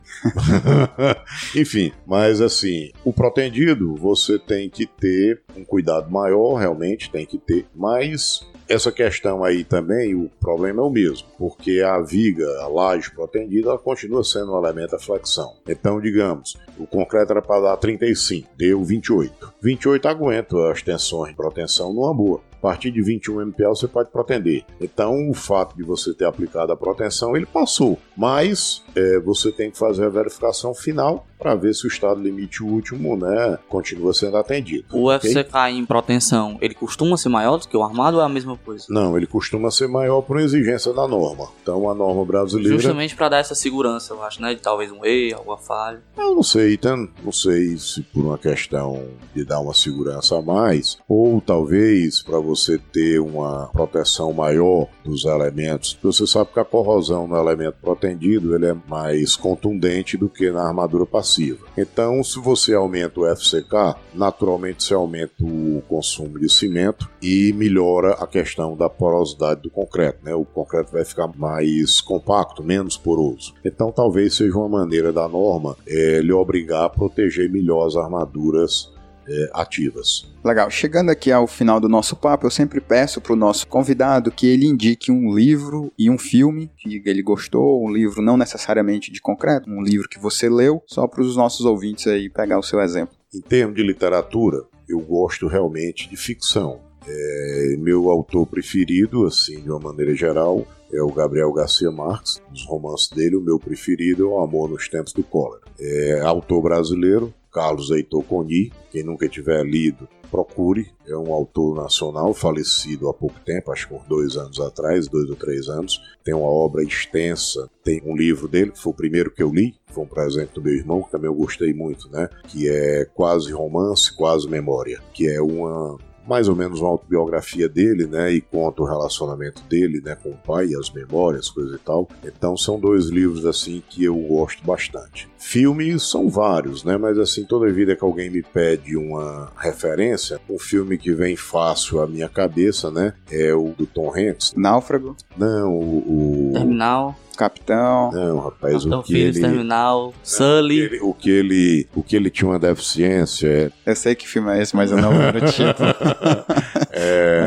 [1.55, 7.38] Enfim, mas assim, o protendido você tem que ter um cuidado maior, realmente tem que
[7.38, 12.68] ter, mas essa questão aí também, o problema é o mesmo, porque a viga, a
[12.68, 15.53] laje protendida, ela continua sendo um elemento da flexão.
[15.68, 19.53] Então, digamos, o concreto era para dar 35, deu 28.
[19.61, 22.41] 28 aguenta as tensões de proteção numa boa.
[22.64, 24.64] A partir de 21 MPa você pode protender.
[24.80, 27.99] Então, o fato de você ter aplicado a proteção, ele passou.
[28.16, 32.64] Mas é, você tem que fazer a verificação final para ver se o estado limite
[32.64, 34.86] último né, continua sendo atendido.
[34.93, 35.30] O ok?
[35.30, 38.55] FCK em proteção, ele costuma ser maior do que o armado ou é a mesma
[38.55, 38.86] coisa?
[38.89, 41.49] Não, ele costuma ser maior por exigência da norma.
[41.61, 42.78] Então, a norma brasileira.
[42.78, 44.55] Justamente para dar essa segurança, eu acho, né?
[44.55, 46.01] De talvez um erro, alguma falha.
[46.18, 49.05] Eu não sei, então, não sei se por uma questão
[49.36, 52.52] de dar uma segurança a mais, ou talvez para você
[52.91, 55.97] ter uma proteção maior dos elementos.
[56.01, 60.67] Você sabe que a corrosão no elemento protendido ele é mais contundente do que na
[60.67, 61.65] armadura passiva.
[61.77, 68.13] Então, se você aumenta o FCK, naturalmente você aumenta o consumo de cimento e melhora
[68.13, 70.19] a questão da porosidade do concreto.
[70.23, 70.33] Né?
[70.33, 73.53] O concreto vai ficar mais compacto, menos poroso.
[73.65, 78.92] Então, talvez seja uma maneira da norma eh, lhe obrigar a proteger melhor as armaduras
[79.28, 80.32] eh, ativas.
[80.43, 80.69] Legal.
[80.69, 84.47] Chegando aqui ao final do nosso papo, eu sempre peço para o nosso convidado que
[84.47, 89.21] ele indique um livro e um filme que ele gostou, um livro não necessariamente de
[89.21, 92.82] concreto, um livro que você leu, só para os nossos ouvintes aí pegar o seu
[92.82, 93.15] exemplo.
[93.34, 96.80] Em termos de literatura, eu gosto realmente de ficção.
[97.05, 102.41] É, meu autor preferido, assim, de uma maneira geral, é o Gabriel Garcia Marques.
[102.53, 105.63] Os romances dele, o meu preferido é O Amor nos Tempos do Cólera.
[105.79, 108.71] É autor brasileiro, Carlos Heitor Coni.
[108.91, 110.91] Quem nunca tiver lido, procure.
[111.07, 115.29] É um autor nacional, falecido há pouco tempo, acho que uns dois anos atrás, dois
[115.29, 116.01] ou três anos.
[116.23, 117.69] Tem uma obra extensa.
[117.83, 120.61] Tem um livro dele, que foi o primeiro que eu li, foi um presente do
[120.61, 122.27] meu irmão, que também eu gostei muito, né?
[122.47, 124.99] Que é quase romance, quase memória.
[125.13, 125.97] Que é uma
[126.28, 130.38] mais ou menos uma autobiografia dele, né, e conta o relacionamento dele, né, com o
[130.38, 132.07] pai, as memórias, coisas e tal.
[132.24, 135.30] Então são dois livros assim que eu gosto bastante.
[135.38, 140.59] Filmes são vários, né, mas assim toda vida que alguém me pede uma referência, um
[140.59, 144.53] filme que vem fácil à minha cabeça, né, é o do Tom Hanks.
[144.55, 145.15] Náufrago.
[145.38, 146.53] Não, o, o...
[146.53, 147.15] Terminal.
[147.38, 148.11] Capitão.
[148.11, 150.13] Não, rapaz, Capitão o que Phillips, ele Terminal.
[150.23, 150.79] Sully.
[150.79, 153.47] ele- o que ele o que ele tinha uma deficiência
[153.86, 155.89] é Eu sei que filme é esse, mas eu não lembro o título.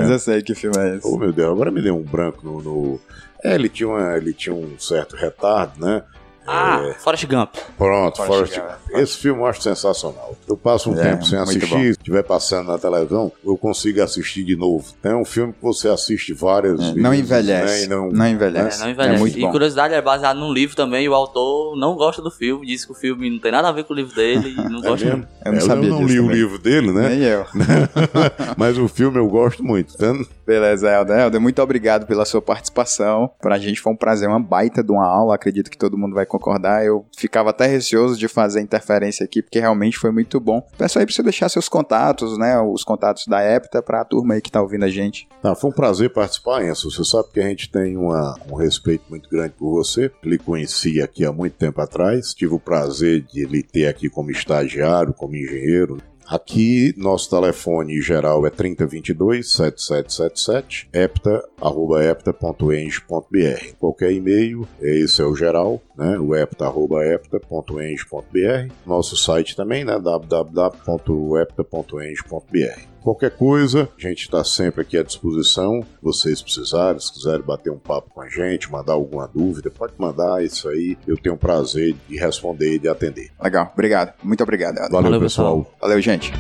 [0.01, 1.07] Mas eu sei que filme é esse.
[1.09, 2.61] Oh, meu Deus, agora me deu um branco no.
[2.63, 3.01] no-
[3.45, 6.03] É, ele tinha, uma, ele tinha um certo retardo, né?
[6.47, 7.55] Ah, Forrest Gump.
[7.77, 8.67] Pronto, Forrest Forrest Gump.
[8.89, 9.03] Gump.
[9.03, 10.35] Esse filme eu acho sensacional.
[10.49, 11.79] Eu passo um É, tempo sem assistir, bom.
[11.81, 14.85] se estiver passando na televisão, eu consigo assistir de novo.
[15.03, 17.03] É um filme que você assiste várias É, vezes.
[17.03, 17.85] não né, envelhece.
[17.85, 18.81] e não, Não É, envelhece.
[18.81, 19.15] não envelhece.
[19.17, 19.51] É muito e bom.
[19.51, 22.93] curiosidade, é baseado num livro também, e o autor não gosta do filme, diz que
[22.93, 25.05] o filme não tem nada a ver com o livro dele e não É gosta.
[25.07, 25.27] mesmo?
[25.45, 26.37] Eu não É, sabia eu não li o também.
[26.37, 27.09] livro dele, né?
[27.11, 27.45] Nem eu.
[28.57, 29.97] Mas o filme eu gosto muito.
[29.97, 30.13] Tá?
[30.47, 31.19] Beleza, Helder.
[31.19, 33.31] Helder, muito obrigado pela sua participação.
[33.41, 35.35] Pra gente foi um prazer, uma baita de uma aula.
[35.35, 36.85] Acredito que todo mundo vai concordar.
[36.85, 40.61] Eu ficava até receoso de fazer interferência aqui, porque realmente foi muito bom.
[40.77, 42.61] Peço aí pra você deixar seus contatos, né?
[42.61, 45.29] Os contatos da Epta pra turma aí que tá ouvindo a gente.
[45.43, 46.91] Ah, foi um prazer participar, Enzo.
[46.91, 50.11] Você sabe que a gente tem uma- um respeito muito grande por você.
[50.23, 52.35] Lhe conheci aqui há muito tempo atrás.
[52.35, 55.99] Tive o prazer de lhe ter aqui como estagiário, como engenheiro.
[56.29, 63.75] Aqui, nosso telefone geral é 3022-7777, epta.epta.eng.br.
[63.79, 66.19] Qualquer e-mail, esse é o geral, né?
[66.19, 68.73] o epta.epta.eng.br.
[68.85, 70.01] Nosso site também, né?
[70.01, 72.96] www.epta.eng.br.
[73.07, 75.87] Qualquer coisa, a gente está sempre aqui à disposição.
[76.03, 80.43] Vocês precisarem, se quiserem bater um papo com a gente, mandar alguma dúvida, pode mandar
[80.43, 80.99] isso aí.
[81.07, 83.31] Eu tenho prazer de responder e de atender.
[83.41, 84.13] Legal, obrigado.
[84.25, 84.75] Muito obrigado.
[84.91, 85.59] Valeu, Valeu, pessoal.
[85.59, 85.79] pessoal.
[85.81, 86.33] Valeu, gente.